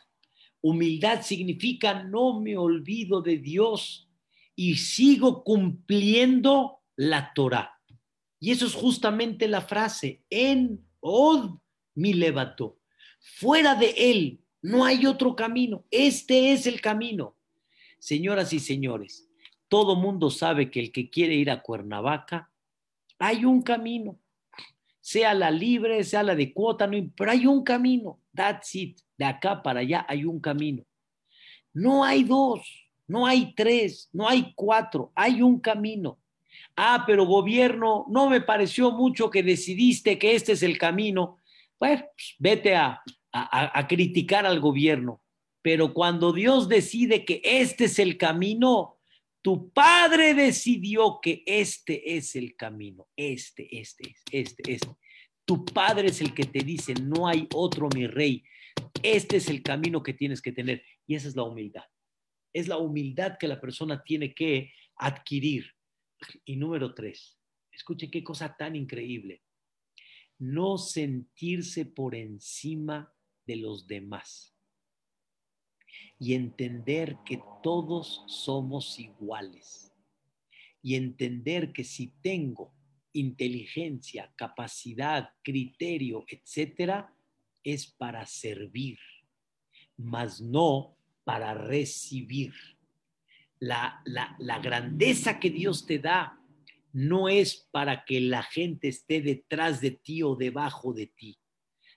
Humildad 0.60 1.22
significa 1.22 2.02
no 2.04 2.40
me 2.40 2.56
olvido 2.56 3.20
de 3.20 3.38
Dios 3.38 4.08
y 4.54 4.76
sigo 4.76 5.44
cumpliendo 5.44 6.80
la 6.96 7.32
Torah. 7.34 7.72
Y 8.40 8.50
eso 8.50 8.66
es 8.66 8.74
justamente 8.74 9.48
la 9.48 9.60
frase, 9.60 10.22
en 10.30 10.84
od 11.00 11.58
mi 11.94 12.14
levato. 12.14 12.78
Fuera 13.20 13.74
de 13.74 13.94
él 13.96 14.40
no 14.62 14.84
hay 14.84 15.06
otro 15.06 15.34
camino. 15.34 15.84
Este 15.90 16.52
es 16.52 16.66
el 16.66 16.80
camino. 16.80 17.36
Señoras 17.98 18.52
y 18.52 18.60
señores, 18.60 19.25
todo 19.68 19.96
mundo 19.96 20.30
sabe 20.30 20.70
que 20.70 20.80
el 20.80 20.92
que 20.92 21.10
quiere 21.10 21.34
ir 21.34 21.50
a 21.50 21.62
Cuernavaca 21.62 22.50
Hay 23.18 23.44
un 23.44 23.62
camino, 23.62 24.18
sea 25.00 25.34
la 25.34 25.50
libre, 25.50 26.04
sea 26.04 26.22
la 26.22 26.34
de 26.34 26.52
cuota, 26.52 26.86
no, 26.86 26.96
pero 27.16 27.30
hay 27.30 27.46
un 27.46 27.62
camino. 27.62 28.20
That's 28.34 28.74
it. 28.74 28.98
De 29.16 29.24
acá 29.24 29.62
para 29.62 29.80
allá 29.80 30.04
hay 30.08 30.24
un 30.24 30.40
camino. 30.40 30.84
No 31.72 32.04
hay 32.04 32.24
dos, 32.24 32.90
no 33.06 33.26
hay 33.26 33.54
tres, 33.54 34.08
no 34.12 34.28
hay 34.28 34.52
cuatro, 34.54 35.12
hay 35.14 35.42
un 35.42 35.60
camino. 35.60 36.18
Ah, 36.74 37.04
pero 37.06 37.24
gobierno, 37.24 38.06
no 38.08 38.28
me 38.28 38.40
pareció 38.40 38.90
mucho 38.92 39.30
que 39.30 39.42
decidiste 39.42 40.18
que 40.18 40.34
este 40.34 40.52
es 40.52 40.62
el 40.62 40.76
camino. 40.76 41.38
Pues 41.78 42.02
vete 42.38 42.74
a, 42.74 43.02
a, 43.32 43.86
criticar 43.86 44.46
al 44.46 44.60
gobierno. 44.60 45.22
Pero 45.62 45.92
cuando 45.92 46.32
Dios 46.32 46.68
decide 46.68 47.24
que 47.24 47.40
este 47.44 47.84
es 47.84 47.98
el 47.98 48.16
camino, 48.16 48.95
tu 49.46 49.70
padre 49.70 50.34
decidió 50.34 51.20
que 51.22 51.44
este 51.46 52.16
es 52.16 52.34
el 52.34 52.56
camino, 52.56 53.06
este, 53.14 53.78
este, 53.78 54.16
este, 54.32 54.72
este. 54.72 54.88
Tu 55.44 55.64
padre 55.64 56.08
es 56.08 56.20
el 56.20 56.34
que 56.34 56.46
te 56.46 56.64
dice, 56.64 56.94
no 56.94 57.28
hay 57.28 57.46
otro, 57.54 57.88
mi 57.94 58.08
rey. 58.08 58.42
Este 59.04 59.36
es 59.36 59.48
el 59.48 59.62
camino 59.62 60.02
que 60.02 60.14
tienes 60.14 60.42
que 60.42 60.50
tener. 60.50 60.82
Y 61.06 61.14
esa 61.14 61.28
es 61.28 61.36
la 61.36 61.44
humildad. 61.44 61.84
Es 62.52 62.66
la 62.66 62.78
humildad 62.78 63.36
que 63.38 63.46
la 63.46 63.60
persona 63.60 64.02
tiene 64.02 64.34
que 64.34 64.72
adquirir. 64.96 65.76
Y 66.44 66.56
número 66.56 66.92
tres, 66.92 67.38
escuche 67.70 68.10
qué 68.10 68.24
cosa 68.24 68.56
tan 68.56 68.74
increíble. 68.74 69.44
No 70.40 70.76
sentirse 70.76 71.86
por 71.86 72.16
encima 72.16 73.14
de 73.46 73.54
los 73.54 73.86
demás 73.86 74.55
y 76.18 76.34
entender 76.34 77.16
que 77.24 77.40
todos 77.62 78.24
somos 78.26 78.98
iguales 78.98 79.92
y 80.82 80.94
entender 80.94 81.72
que 81.72 81.84
si 81.84 82.12
tengo 82.22 82.72
inteligencia, 83.12 84.32
capacidad, 84.36 85.30
criterio, 85.42 86.24
etcétera, 86.28 87.14
es 87.64 87.86
para 87.86 88.24
servir, 88.26 88.98
mas 89.96 90.40
no 90.40 90.96
para 91.24 91.54
recibir. 91.54 92.52
La, 93.58 94.02
la, 94.04 94.36
la 94.38 94.58
grandeza 94.58 95.40
que 95.40 95.50
Dios 95.50 95.86
te 95.86 95.98
da 95.98 96.38
no 96.92 97.28
es 97.28 97.68
para 97.72 98.04
que 98.04 98.20
la 98.20 98.42
gente 98.42 98.88
esté 98.88 99.20
detrás 99.20 99.80
de 99.80 99.90
ti 99.90 100.22
o 100.22 100.36
debajo 100.36 100.92
de 100.92 101.08
ti. 101.08 101.38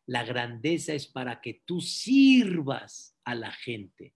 La 0.10 0.24
grandeza 0.24 0.96
es 0.96 1.06
para 1.06 1.40
que 1.40 1.62
tú 1.66 1.82
sirvas 1.82 3.16
a 3.24 3.36
la 3.36 3.52
gente, 3.52 4.16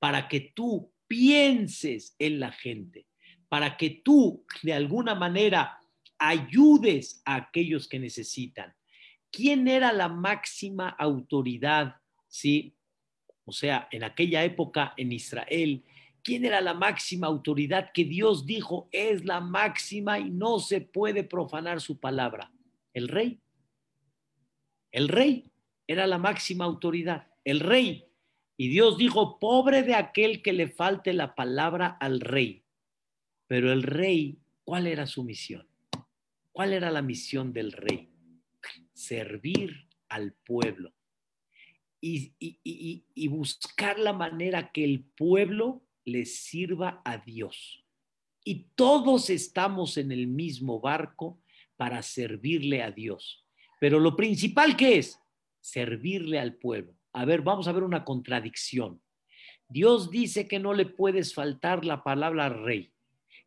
para 0.00 0.26
que 0.26 0.40
tú 0.40 0.92
pienses 1.06 2.16
en 2.18 2.40
la 2.40 2.50
gente, 2.50 3.06
para 3.48 3.76
que 3.76 3.88
tú 4.04 4.44
de 4.64 4.72
alguna 4.72 5.14
manera 5.14 5.78
ayudes 6.18 7.22
a 7.24 7.36
aquellos 7.36 7.86
que 7.86 8.00
necesitan. 8.00 8.74
¿Quién 9.30 9.68
era 9.68 9.92
la 9.92 10.08
máxima 10.08 10.88
autoridad? 10.88 11.94
Sí, 12.26 12.74
o 13.44 13.52
sea, 13.52 13.86
en 13.92 14.02
aquella 14.02 14.42
época 14.42 14.92
en 14.96 15.12
Israel, 15.12 15.84
¿quién 16.24 16.46
era 16.46 16.60
la 16.60 16.74
máxima 16.74 17.28
autoridad 17.28 17.92
que 17.94 18.04
Dios 18.04 18.44
dijo 18.44 18.88
es 18.90 19.24
la 19.24 19.38
máxima 19.38 20.18
y 20.18 20.30
no 20.30 20.58
se 20.58 20.80
puede 20.80 21.22
profanar 21.22 21.80
su 21.80 22.00
palabra? 22.00 22.50
El 22.92 23.06
rey. 23.06 23.40
El 24.98 25.06
rey 25.06 25.52
era 25.86 26.08
la 26.08 26.18
máxima 26.18 26.64
autoridad, 26.64 27.28
el 27.44 27.60
rey. 27.60 28.08
Y 28.56 28.66
Dios 28.66 28.98
dijo, 28.98 29.38
pobre 29.38 29.84
de 29.84 29.94
aquel 29.94 30.42
que 30.42 30.52
le 30.52 30.66
falte 30.66 31.12
la 31.12 31.36
palabra 31.36 31.96
al 32.00 32.18
rey. 32.18 32.64
Pero 33.46 33.72
el 33.72 33.84
rey, 33.84 34.40
¿cuál 34.64 34.88
era 34.88 35.06
su 35.06 35.22
misión? 35.22 35.68
¿Cuál 36.50 36.72
era 36.72 36.90
la 36.90 37.00
misión 37.00 37.52
del 37.52 37.70
rey? 37.70 38.08
Servir 38.92 39.86
al 40.08 40.32
pueblo 40.32 40.92
y, 42.00 43.28
buscar 43.28 44.00
la 44.00 44.12
manera 44.12 44.72
que 44.72 44.82
el 44.82 45.04
pueblo 45.04 45.84
le 46.04 46.26
sirva 46.26 47.02
a 47.04 47.18
Dios. 47.18 47.84
Y 48.42 48.66
todos 48.74 49.30
estamos 49.30 49.96
en 49.96 50.10
el 50.10 50.26
mismo 50.26 50.80
barco 50.80 51.40
para 51.76 52.02
servirle 52.02 52.82
a 52.82 52.90
Dios. 52.90 53.44
Pero 53.78 54.00
lo 54.00 54.16
principal 54.16 54.76
que 54.76 54.98
es 54.98 55.20
servirle 55.60 56.38
al 56.38 56.54
pueblo. 56.54 56.94
A 57.12 57.24
ver, 57.24 57.42
vamos 57.42 57.68
a 57.68 57.72
ver 57.72 57.82
una 57.82 58.04
contradicción. 58.04 59.00
Dios 59.68 60.10
dice 60.10 60.48
que 60.48 60.58
no 60.58 60.72
le 60.72 60.86
puedes 60.86 61.34
faltar 61.34 61.84
la 61.84 62.02
palabra 62.02 62.48
rey 62.48 62.92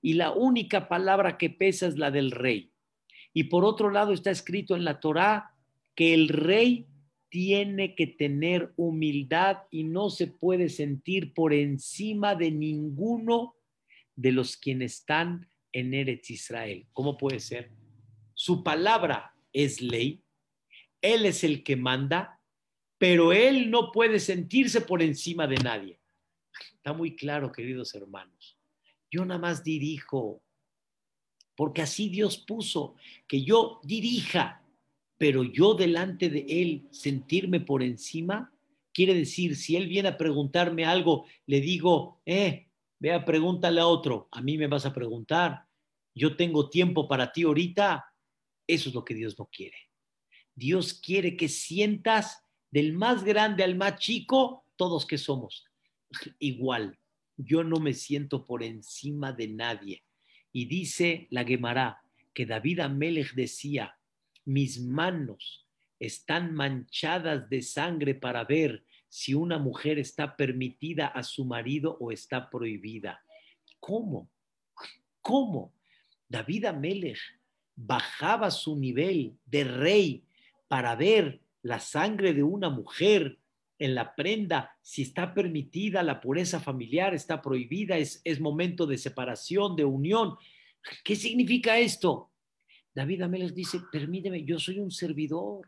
y 0.02 0.14
la 0.14 0.32
única 0.32 0.88
palabra 0.88 1.38
que 1.38 1.50
pesa 1.50 1.88
es 1.88 1.98
la 1.98 2.12
del 2.12 2.32
rey. 2.32 2.72
Y 3.34 3.46
por 3.46 3.66
otro 3.66 3.90
lado 3.90 4.14
está 4.14 4.32
escrito 4.32 4.76
en 4.76 4.84
la 4.84 5.00
Torá 5.00 5.56
que 5.96 6.14
el 6.14 6.28
rey 6.30 6.88
tiene 7.30 7.96
que 7.96 8.08
tener 8.08 8.74
humildad 8.76 9.60
y 9.72 9.84
no 9.84 10.10
se 10.10 10.28
puede 10.28 10.70
sentir 10.70 11.34
por 11.34 11.54
encima 11.54 12.36
de 12.36 12.52
ninguno 12.52 13.56
de 14.16 14.32
los 14.34 14.58
quienes 14.58 14.96
están 14.96 15.48
en 15.72 15.94
Eretz 15.94 16.30
Israel. 16.30 16.88
¿Cómo 16.92 17.18
puede 17.18 17.40
ser? 17.40 17.72
Su 18.34 18.64
palabra 18.64 19.34
es 19.54 19.82
ley, 19.82 20.24
él 21.02 21.26
es 21.26 21.44
el 21.44 21.64
que 21.64 21.76
manda, 21.76 22.40
pero 22.98 23.34
él 23.34 23.72
no 23.72 23.92
puede 23.92 24.20
sentirse 24.20 24.82
por 24.82 25.02
encima 25.02 25.48
de 25.48 25.58
nadie. 25.58 26.00
Está 26.76 26.94
muy 26.94 27.16
claro, 27.16 27.52
queridos 27.52 27.94
hermanos. 27.96 28.58
Yo 29.10 29.26
nada 29.26 29.40
más 29.40 29.64
dirijo, 29.64 30.42
porque 31.56 31.82
así 31.82 32.10
Dios 32.10 32.38
puso, 32.38 32.96
que 33.28 33.44
yo 33.44 33.82
dirija, 33.84 34.64
pero 35.18 35.44
yo 35.44 35.74
delante 35.74 36.30
de 36.30 36.46
Él 36.48 36.88
sentirme 36.92 37.60
por 37.60 37.84
encima, 37.84 38.52
quiere 38.94 39.14
decir, 39.14 39.56
si 39.56 39.76
Él 39.76 39.88
viene 39.88 40.10
a 40.10 40.18
preguntarme 40.18 40.86
algo, 40.86 41.26
le 41.46 41.62
digo, 41.62 42.22
eh, 42.26 42.68
vea, 43.00 43.24
pregúntale 43.26 43.82
a 43.82 43.88
otro, 43.88 44.28
a 44.32 44.42
mí 44.42 44.58
me 44.58 44.68
vas 44.68 44.86
a 44.86 44.94
preguntar, 44.94 45.66
yo 46.16 46.36
tengo 46.36 46.70
tiempo 46.70 47.08
para 47.08 47.32
ti 47.32 47.44
ahorita, 47.44 48.11
eso 48.68 48.90
es 48.90 48.96
lo 48.96 49.04
que 49.04 49.14
Dios 49.14 49.38
no 49.38 49.46
quiere. 49.46 49.78
Dios 50.56 50.94
quiere 50.94 51.38
que 51.38 51.50
sientas 51.50 52.46
del 52.70 52.94
más 52.94 53.24
grande 53.24 53.64
al 53.64 53.76
más 53.76 54.00
chico, 54.00 54.66
todos 54.76 55.06
que 55.06 55.18
somos 55.18 55.66
igual. 56.40 56.98
Yo 57.38 57.64
no 57.64 57.80
me 57.80 57.94
siento 57.94 58.46
por 58.46 58.64
encima 58.64 59.34
de 59.34 59.48
nadie. 59.48 60.04
Y 60.52 60.66
dice 60.66 61.28
la 61.30 61.44
Gemara 61.44 62.02
que 62.34 62.46
David 62.46 62.80
Amelech 62.82 63.34
decía, 63.34 63.98
mis 64.46 64.82
manos 64.82 65.68
están 66.00 66.54
manchadas 66.54 67.50
de 67.50 67.62
sangre 67.62 68.16
para 68.16 68.44
ver 68.44 68.84
si 69.08 69.34
una 69.34 69.60
mujer 69.60 70.00
está 70.00 70.36
permitida 70.36 71.08
a 71.08 71.24
su 71.24 71.46
marido 71.46 71.98
o 72.00 72.12
está 72.12 72.50
prohibida. 72.50 73.24
¿Cómo? 73.80 74.30
¿Cómo? 75.22 75.74
David 76.28 76.66
Amelech 76.66 77.20
bajaba 77.76 78.52
su 78.52 78.78
nivel 78.78 79.38
de 79.46 79.64
rey 79.64 80.24
para 80.68 80.96
ver 80.96 81.42
la 81.64 81.80
sangre 81.80 82.34
de 82.34 82.44
una 82.44 82.70
mujer 82.70 83.40
en 83.78 83.96
la 83.96 84.14
prenda, 84.14 84.78
si 84.82 85.02
está 85.02 85.34
permitida 85.34 86.04
la 86.04 86.22
pureza 86.22 86.60
familiar, 86.60 87.16
está 87.16 87.42
prohibida, 87.42 87.98
es, 87.98 88.22
es 88.24 88.40
momento 88.40 88.86
de 88.86 88.98
separación, 88.98 89.76
de 89.76 89.86
unión. 89.86 90.36
¿Qué 91.04 91.16
significa 91.16 91.80
esto? 91.80 92.32
David 92.94 93.24
Ameles 93.24 93.56
dice, 93.56 93.82
permíteme, 93.92 94.44
yo 94.44 94.60
soy 94.60 94.80
un 94.80 94.92
servidor. 94.92 95.66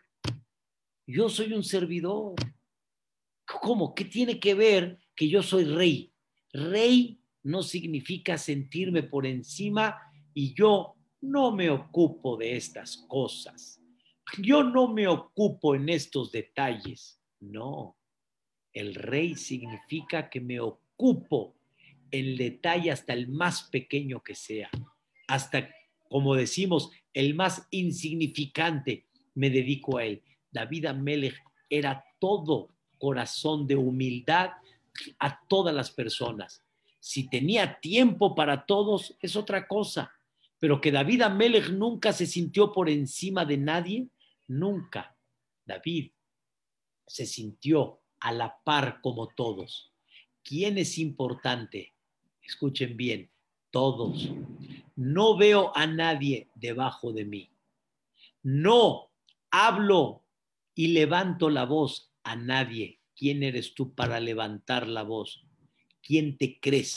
Yo 1.07 1.27
soy 1.27 1.53
un 1.53 1.63
servidor. 1.63 2.35
¿Cómo? 3.45 3.95
¿Qué 3.95 4.05
tiene 4.05 4.39
que 4.39 4.53
ver 4.53 4.99
que 5.15 5.27
yo 5.27 5.41
soy 5.41 5.65
rey? 5.65 6.13
Rey 6.51 7.19
no 7.43 7.63
significa 7.63 8.37
sentirme 8.37 9.03
por 9.03 9.25
encima 9.25 9.97
y 10.33 10.53
yo 10.53 10.95
no 11.23 11.51
me 11.51 11.69
ocupo 11.69 12.37
de 12.37 12.55
estas 12.55 12.97
cosas 13.07 13.79
yo 14.37 14.63
no 14.63 14.87
me 14.87 15.07
ocupo 15.07 15.75
en 15.75 15.89
estos 15.89 16.31
detalles. 16.31 17.19
No, 17.39 17.97
el 18.71 18.95
rey 18.95 19.35
significa 19.35 20.29
que 20.29 20.39
me 20.39 20.59
ocupo 20.59 21.55
el 22.09 22.37
detalle 22.37 22.91
hasta 22.91 23.13
el 23.13 23.27
más 23.27 23.63
pequeño 23.63 24.21
que 24.21 24.35
sea, 24.35 24.69
hasta, 25.27 25.69
como 26.07 26.35
decimos, 26.35 26.91
el 27.13 27.35
más 27.35 27.67
insignificante, 27.71 29.05
me 29.35 29.49
dedico 29.49 29.97
a 29.97 30.05
él. 30.05 30.21
David 30.51 30.85
Amelech 30.85 31.35
era 31.69 32.03
todo 32.19 32.69
corazón 32.97 33.67
de 33.67 33.75
humildad 33.75 34.51
a 35.19 35.39
todas 35.47 35.73
las 35.73 35.91
personas. 35.91 36.63
Si 36.99 37.27
tenía 37.27 37.79
tiempo 37.79 38.35
para 38.35 38.65
todos, 38.65 39.17
es 39.19 39.35
otra 39.35 39.67
cosa. 39.67 40.11
Pero 40.63 40.79
que 40.79 40.93
David 40.93 41.23
Amelech 41.23 41.71
nunca 41.71 42.13
se 42.13 42.25
sintió 42.25 42.71
por 42.71 42.89
encima 42.89 43.43
de 43.43 43.57
nadie, 43.57 44.07
Nunca 44.47 45.17
David 45.65 46.11
se 47.05 47.25
sintió 47.25 47.99
a 48.21 48.31
la 48.31 48.61
par 48.63 49.01
como 49.01 49.27
todos. 49.27 49.91
¿Quién 50.41 50.77
es 50.77 50.97
importante? 50.99 51.93
Escuchen 52.41 52.95
bien, 52.95 53.29
todos. 53.71 54.29
no 54.95 55.35
veo 55.35 55.75
a 55.75 55.85
nadie 55.85 56.47
debajo 56.55 57.11
de 57.11 57.25
mí. 57.25 57.49
No 58.41 59.11
hablo 59.51 60.23
y 60.75 60.93
levanto 60.93 61.49
la 61.49 61.65
voz 61.65 62.13
a 62.23 62.37
nadie. 62.37 63.01
¿Quién 63.17 63.43
eres 63.43 63.73
tú 63.73 63.93
para 63.93 64.21
levantar 64.21 64.87
la 64.87 65.03
voz? 65.03 65.45
¿Quién 66.01 66.37
te 66.37 66.61
crees 66.61 66.93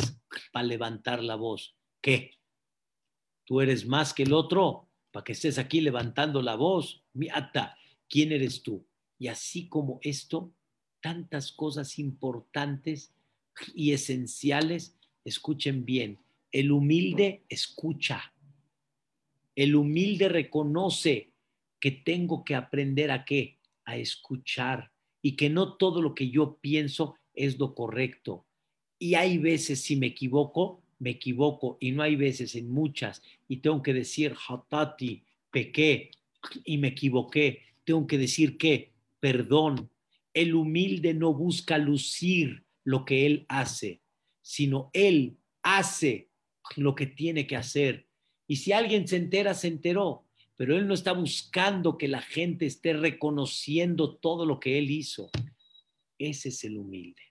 para 0.52 0.66
levantar 0.66 1.20
la 1.20 1.34
voz? 1.34 1.74
¿Qué? 2.00 2.36
¿Tú 3.46 3.60
eres 3.60 3.86
más 3.86 4.12
que 4.12 4.24
el 4.24 4.32
otro 4.32 4.88
para 5.12 5.24
que 5.24 5.32
estés 5.32 5.56
aquí 5.56 5.80
levantando 5.80 6.42
la 6.42 6.56
voz? 6.56 7.02
Mi 7.14 7.28
ata, 7.30 7.76
¿quién 8.08 8.32
eres 8.32 8.62
tú? 8.62 8.84
Y 9.18 9.28
así 9.28 9.68
como 9.68 10.00
esto, 10.02 10.52
tantas 11.00 11.52
cosas 11.52 11.98
importantes 11.98 13.14
y 13.74 13.92
esenciales, 13.92 14.98
escuchen 15.24 15.84
bien, 15.84 16.18
el 16.50 16.72
humilde 16.72 17.44
escucha, 17.48 18.34
el 19.54 19.76
humilde 19.76 20.28
reconoce 20.28 21.32
que 21.80 21.92
tengo 21.92 22.44
que 22.44 22.56
aprender 22.56 23.10
a 23.10 23.24
qué, 23.24 23.58
a 23.84 23.96
escuchar 23.96 24.90
y 25.22 25.36
que 25.36 25.48
no 25.48 25.76
todo 25.76 26.02
lo 26.02 26.14
que 26.14 26.30
yo 26.30 26.58
pienso 26.60 27.14
es 27.32 27.58
lo 27.58 27.74
correcto. 27.74 28.44
Y 28.98 29.14
hay 29.14 29.38
veces 29.38 29.80
si 29.80 29.96
me 29.96 30.08
equivoco, 30.08 30.82
me 30.98 31.10
equivoco 31.10 31.76
y 31.80 31.92
no 31.92 32.02
hay 32.02 32.16
veces 32.16 32.54
en 32.54 32.70
muchas 32.70 33.22
y 33.48 33.58
tengo 33.58 33.82
que 33.82 33.92
decir, 33.92 34.34
hatati, 34.48 35.24
pequé 35.50 36.10
y 36.64 36.78
me 36.78 36.88
equivoqué. 36.88 37.62
Tengo 37.84 38.06
que 38.06 38.18
decir 38.18 38.56
que, 38.58 38.92
perdón, 39.20 39.90
el 40.34 40.54
humilde 40.54 41.14
no 41.14 41.32
busca 41.32 41.78
lucir 41.78 42.64
lo 42.84 43.04
que 43.04 43.26
él 43.26 43.46
hace, 43.48 44.00
sino 44.42 44.90
él 44.92 45.36
hace 45.62 46.28
lo 46.76 46.94
que 46.94 47.06
tiene 47.06 47.46
que 47.46 47.56
hacer. 47.56 48.06
Y 48.46 48.56
si 48.56 48.72
alguien 48.72 49.08
se 49.08 49.16
entera, 49.16 49.54
se 49.54 49.68
enteró, 49.68 50.24
pero 50.56 50.76
él 50.76 50.86
no 50.86 50.94
está 50.94 51.12
buscando 51.12 51.98
que 51.98 52.08
la 52.08 52.22
gente 52.22 52.66
esté 52.66 52.92
reconociendo 52.92 54.14
todo 54.16 54.46
lo 54.46 54.60
que 54.60 54.78
él 54.78 54.90
hizo. 54.90 55.30
Ese 56.18 56.48
es 56.48 56.64
el 56.64 56.78
humilde. 56.78 57.25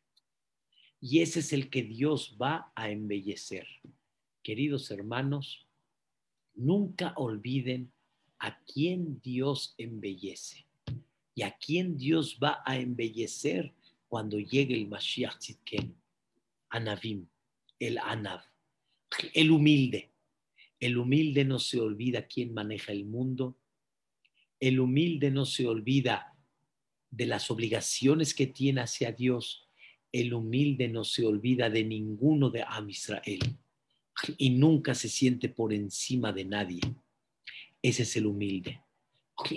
Y 1.07 1.21
ese 1.21 1.41
es 1.41 1.53
el 1.53 1.69
que 1.69 1.83
Dios 1.83 2.35
va 2.41 2.71
a 2.73 2.89
embellecer. 2.89 3.67
Queridos 4.41 4.89
hermanos, 4.89 5.67
nunca 6.55 7.13
olviden 7.15 7.93
a 8.39 8.59
quién 8.63 9.21
Dios 9.21 9.75
embellece 9.77 10.65
y 11.35 11.43
a 11.43 11.55
quién 11.59 11.95
Dios 11.95 12.39
va 12.43 12.63
a 12.65 12.79
embellecer 12.79 13.71
cuando 14.07 14.39
llegue 14.39 14.73
el 14.73 14.87
Mashiach 14.87 15.37
Tzidken, 15.37 15.95
Anavim, 16.69 17.27
el 17.77 17.99
Anav, 17.99 18.41
el 19.35 19.51
humilde. 19.51 20.09
El 20.79 20.97
humilde 20.97 21.45
no 21.45 21.59
se 21.59 21.79
olvida 21.79 22.25
quién 22.25 22.51
maneja 22.51 22.91
el 22.91 23.05
mundo. 23.05 23.55
El 24.59 24.79
humilde 24.79 25.29
no 25.29 25.45
se 25.45 25.67
olvida 25.67 26.35
de 27.11 27.27
las 27.27 27.51
obligaciones 27.51 28.33
que 28.33 28.47
tiene 28.47 28.81
hacia 28.81 29.11
Dios 29.11 29.64
el 30.16 30.34
humilde 30.34 30.88
no 30.88 31.03
se 31.03 31.26
olvida 31.26 31.70
de 31.70 31.84
ninguno 31.84 32.49
de 32.49 32.63
Am 32.66 32.89
Israel 32.89 33.41
y 34.38 34.51
nunca 34.51 34.95
se 34.95 35.09
siente 35.09 35.49
por 35.49 35.74
encima 35.74 36.32
de 36.32 36.45
nadie. 36.45 36.80
Ese 37.82 38.03
es 38.03 38.16
el 38.16 38.26
humilde. 38.26 38.80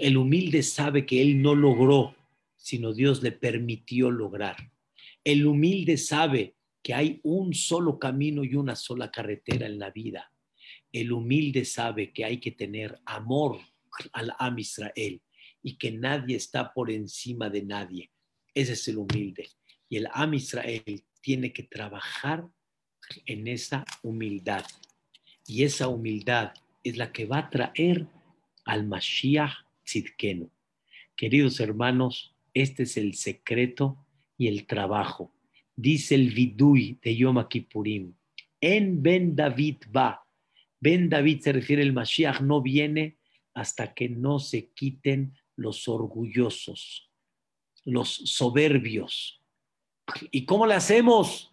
El 0.01 0.17
humilde 0.17 0.65
sabe 0.65 1.07
que 1.07 1.23
él 1.23 1.41
no 1.41 1.55
logró, 1.55 2.17
sino 2.57 2.93
Dios 2.93 3.23
le 3.23 3.31
permitió 3.31 4.11
lograr. 4.11 4.57
El 5.23 5.47
humilde 5.47 5.97
sabe 5.97 6.57
que 6.83 6.93
hay 6.93 7.21
un 7.23 7.55
solo 7.55 7.97
camino 8.01 8.43
y 8.43 8.57
una 8.57 8.75
sola 8.75 9.13
carretera 9.13 9.67
en 9.67 9.79
la 9.79 9.93
vida. 9.93 10.33
El 10.91 11.13
humilde 11.13 11.65
sabe 11.65 12.13
que 12.13 12.25
hay 12.25 12.41
que 12.41 12.51
tener 12.51 12.99
amor 13.05 13.61
al 14.13 14.35
Am 14.41 14.59
Israel 14.59 15.23
y 15.63 15.79
que 15.79 15.93
nadie 15.93 16.35
está 16.35 16.73
por 16.73 16.91
encima 16.91 17.49
de 17.49 17.63
nadie. 17.63 18.11
Ese 18.53 18.73
es 18.73 18.89
el 18.89 18.99
humilde. 18.99 19.47
Y 19.89 19.97
el 19.97 20.09
Am 20.13 20.35
Israel 20.35 21.05
tiene 21.21 21.53
que 21.53 21.63
trabajar 21.63 22.47
en 23.27 23.49
esa 23.49 23.85
humildad. 24.03 24.65
Y 25.47 25.65
esa 25.65 25.89
humildad 25.89 26.53
es 26.85 26.97
la 26.97 27.13
que 27.13 27.27
va 27.27 27.39
a 27.39 27.51
traer 27.51 28.07
al 28.65 28.87
Mashiach 28.87 29.53
Tzidkenu. 29.85 30.51
Queridos 31.17 31.61
hermanos, 31.61 32.35
este 32.55 32.85
es 32.85 32.97
el 32.97 33.15
secreto 33.15 34.07
y 34.37 34.49
el 34.49 34.67
trabajo. 34.67 35.33
Dice 35.75 36.15
el 36.15 36.31
Vidui 36.31 36.99
de 37.03 37.17
Yom 37.17 37.47
Kippurim. 37.49 38.15
En 38.61 39.03
Ben 39.03 39.35
David 39.35 39.77
va. 39.95 40.25
Ben 40.81 41.09
David 41.09 41.41
se 41.41 41.53
refiere, 41.53 41.83
el 41.83 41.93
Mashiach 41.93 42.41
no 42.41 42.61
viene 42.63 43.19
hasta 43.55 43.95
que 43.95 44.09
no 44.09 44.39
se 44.39 44.71
quiten 44.71 45.35
los 45.57 45.89
orgullosos, 45.89 47.11
los 47.85 48.09
soberbios, 48.09 49.38
¿Y 50.31 50.45
cómo 50.45 50.67
le 50.67 50.75
hacemos? 50.75 51.53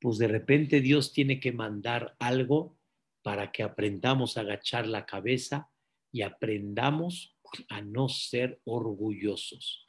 Pues 0.00 0.18
de 0.18 0.28
repente 0.28 0.80
Dios 0.80 1.12
tiene 1.12 1.40
que 1.40 1.52
mandar 1.52 2.14
algo 2.18 2.76
para 3.22 3.50
que 3.50 3.62
aprendamos 3.62 4.36
a 4.36 4.42
agachar 4.42 4.86
la 4.86 5.06
cabeza 5.06 5.70
y 6.12 6.22
aprendamos 6.22 7.34
a 7.68 7.80
no 7.80 8.08
ser 8.08 8.60
orgullosos, 8.64 9.84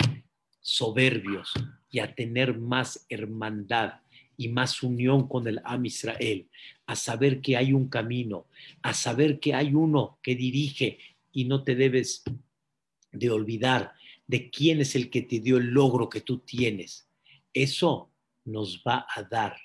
soberbios 0.62 1.52
y 1.90 2.00
a 2.00 2.14
tener 2.16 2.58
más 2.58 3.06
hermandad 3.10 3.96
y 4.38 4.50
más 4.50 4.84
unión 4.84 5.28
con 5.28 5.48
el 5.48 5.62
Am 5.64 5.86
Israel, 5.86 6.50
a 6.86 6.96
saber 6.96 7.42
que 7.42 7.58
hay 7.58 7.74
un 7.74 7.90
camino, 7.90 8.48
a 8.82 8.94
saber 8.94 9.40
que 9.40 9.54
hay 9.54 9.74
uno 9.74 10.20
que 10.22 10.36
dirige 10.36 11.00
y 11.32 11.46
no 11.46 11.64
te 11.64 11.76
debes 11.76 12.24
de 13.12 13.30
olvidar 13.30 13.94
de 14.28 14.50
quién 14.50 14.82
es 14.82 14.96
el 14.96 15.10
que 15.10 15.22
te 15.22 15.40
dio 15.40 15.58
el 15.58 15.68
logro 15.68 16.10
que 16.10 16.22
tú 16.22 16.40
tienes 16.40 17.05
eso 17.56 18.12
nos 18.44 18.84
va 18.86 19.08
a 19.10 19.24
dar 19.24 19.58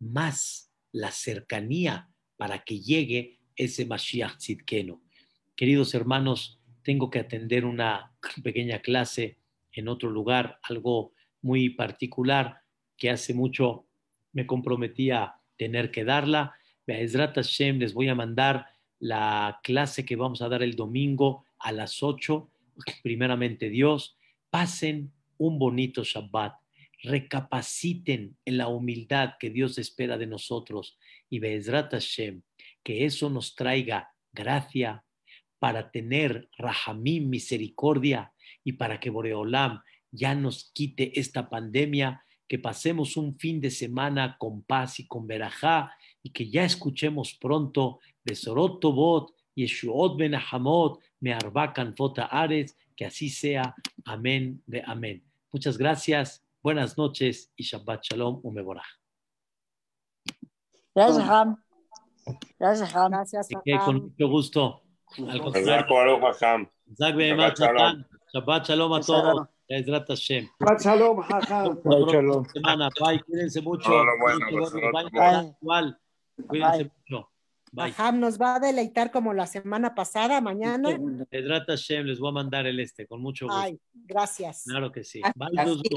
más 0.00 0.70
la 0.92 1.10
cercanía 1.10 2.10
para 2.36 2.64
que 2.64 2.80
llegue 2.80 3.38
ese 3.56 3.86
Mashiach 3.86 4.36
Tzidkenu. 4.36 5.00
Queridos 5.56 5.94
hermanos, 5.94 6.60
tengo 6.82 7.10
que 7.10 7.20
atender 7.20 7.64
una 7.64 8.12
pequeña 8.42 8.80
clase 8.80 9.38
en 9.72 9.88
otro 9.88 10.10
lugar, 10.10 10.58
algo 10.62 11.12
muy 11.40 11.70
particular 11.70 12.62
que 12.96 13.10
hace 13.10 13.32
mucho 13.32 13.86
me 14.32 14.46
comprometí 14.46 15.10
a 15.10 15.40
tener 15.56 15.90
que 15.90 16.04
darla. 16.04 16.54
Be'ezrat 16.86 17.36
Hashem, 17.36 17.78
les 17.78 17.94
voy 17.94 18.08
a 18.08 18.14
mandar 18.14 18.66
la 18.98 19.60
clase 19.62 20.04
que 20.04 20.16
vamos 20.16 20.42
a 20.42 20.48
dar 20.48 20.62
el 20.62 20.74
domingo 20.74 21.44
a 21.58 21.70
las 21.70 22.02
8. 22.02 22.50
Primeramente 23.02 23.68
Dios, 23.68 24.16
pasen 24.50 25.12
un 25.36 25.58
bonito 25.58 26.02
Shabbat 26.02 26.54
recapaciten 27.02 28.36
en 28.44 28.58
la 28.58 28.68
humildad 28.68 29.34
que 29.38 29.50
Dios 29.50 29.78
espera 29.78 30.18
de 30.18 30.26
nosotros 30.26 30.98
y 31.30 31.38
Be'ezrat 31.38 31.92
Hashem, 31.92 32.42
que 32.82 33.04
eso 33.04 33.30
nos 33.30 33.54
traiga 33.54 34.14
gracia 34.32 35.04
para 35.58 35.90
tener 35.90 36.48
Rahamim, 36.56 37.28
misericordia 37.28 38.32
y 38.64 38.72
para 38.72 39.00
que 39.00 39.10
Boreolam 39.10 39.82
ya 40.10 40.34
nos 40.34 40.70
quite 40.72 41.18
esta 41.18 41.48
pandemia, 41.48 42.24
que 42.46 42.58
pasemos 42.58 43.16
un 43.16 43.38
fin 43.38 43.60
de 43.60 43.70
semana 43.70 44.36
con 44.38 44.62
paz 44.62 45.00
y 45.00 45.06
con 45.06 45.26
verajá 45.26 45.92
y 46.22 46.30
que 46.30 46.48
ya 46.48 46.64
escuchemos 46.64 47.34
pronto 47.34 48.00
Besorot 48.24 48.80
Tobot, 48.80 49.34
Yeshuot 49.54 50.16
Ben 50.16 50.34
Ahamot, 50.34 51.00
Mearbakan 51.20 51.94
Fota 51.94 52.24
Ares, 52.26 52.76
que 52.96 53.04
así 53.04 53.28
sea. 53.28 53.74
Amén 54.04 54.62
de 54.66 54.82
amén. 54.86 55.22
Muchas 55.52 55.76
gracias. 55.76 56.47
Buenas 56.62 56.98
noches 56.98 57.52
y 57.56 57.62
Shabbat 57.62 58.02
Shalom 58.02 58.40
Umeborah. 58.42 58.82
Gracias, 60.94 61.28
Ham. 61.28 61.56
Gracias, 62.58 62.94
Ham. 62.94 63.12
Gracias, 63.12 63.48
Con 63.84 63.96
mucho 64.02 64.28
gusto. 64.28 64.82
Al 65.28 65.40
contrario. 65.40 65.86
Shabbat 68.32 68.66
Shalom 68.66 68.92
a 68.92 69.00
todos. 69.00 69.48
Ezrat 69.68 70.08
Hashem. 70.08 70.48
Shabbat 70.58 70.80
Shalom, 70.80 71.20
Ham. 71.22 71.80
Shalom. 71.84 72.44
Semana. 72.48 72.90
Bye. 73.00 73.22
Cuídense 73.22 73.62
mucho. 73.62 73.90
Cuídense 76.48 76.90
mucho. 77.08 77.30
Ham 77.96 78.20
nos 78.20 78.38
va 78.38 78.56
a 78.56 78.60
deleitar 78.60 79.10
como 79.10 79.32
la 79.34 79.46
semana 79.46 79.94
pasada, 79.94 80.40
mañana. 80.40 80.98
Edrata 81.30 81.72
Hashem, 81.72 82.06
les 82.06 82.18
voy 82.18 82.30
a 82.30 82.32
mandar 82.32 82.66
el 82.66 82.80
este, 82.80 83.06
con 83.06 83.20
mucho 83.20 83.46
gusto. 83.46 83.60
Ay, 83.60 83.80
gracias. 83.92 84.64
Claro 84.64 84.90
que 84.92 85.04
sí. 85.04 85.20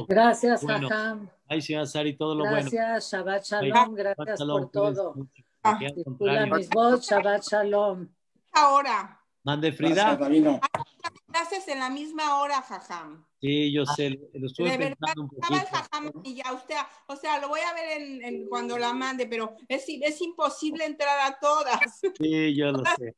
Gracias, 0.07 0.63
bueno. 0.63 0.87
Aham. 0.91 1.29
Ay, 1.47 1.61
señora 1.61 1.85
Sari, 1.85 2.15
todo 2.15 2.35
lo 2.35 2.43
gracias, 2.43 2.71
bueno. 2.71 2.85
Gracias, 2.85 3.11
Shabbat 3.11 3.43
Shalom, 3.43 3.95
gracias 3.95 4.39
shalom, 4.39 4.61
por 4.61 4.71
todo. 4.71 5.15
Ah, 5.63 5.79
Shabbat 5.79 7.43
Shalom. 7.43 8.07
Ahora. 8.53 9.19
Mande 9.43 9.71
Frida. 9.71 10.17
clases 10.17 11.67
en 11.67 11.79
la 11.79 11.89
misma 11.89 12.41
hora, 12.41 12.61
Jajam. 12.61 13.25
Sí, 13.41 13.73
yo 13.73 13.87
sé, 13.87 14.19
lo 14.35 14.45
estuve 14.45 14.69
De 14.69 14.77
verdad, 14.77 14.97
pensando 14.99 15.21
un 15.23 15.29
estaba 15.33 15.55
el 15.55 15.61
poquito. 15.67 15.77
Jajam 15.91 16.11
y 16.23 16.35
ya 16.35 16.53
usted, 16.53 16.75
o 17.07 17.15
sea, 17.15 17.39
lo 17.39 17.47
voy 17.49 17.59
a 17.61 17.73
ver 17.73 17.99
en, 18.01 18.23
en 18.23 18.47
cuando 18.47 18.77
la 18.77 18.93
mande, 18.93 19.25
pero 19.25 19.55
es, 19.67 19.83
es 19.87 20.21
imposible 20.21 20.85
entrar 20.85 21.19
a 21.31 21.39
todas. 21.39 21.79
Sí, 22.19 22.55
yo 22.55 22.71
lo 22.71 22.83
sé. 22.99 23.15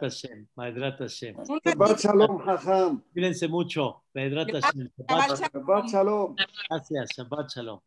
Hashem, 0.00 0.48
Bedrat 0.56 0.98
Hashem. 0.98 1.36
Un 1.46 1.60
Shabbat. 1.62 1.98
Shalom, 2.00 2.38
Jajam. 2.38 3.04
Cuídense 3.12 3.48
mucho. 3.48 4.02
Shabbat- 4.14 5.38
Shalom. 5.38 5.52
Shabbat 5.52 5.88
Shalom. 5.90 6.36
Gracias. 6.70 7.10
Shabbat 7.14 7.50
Shalom. 7.50 7.80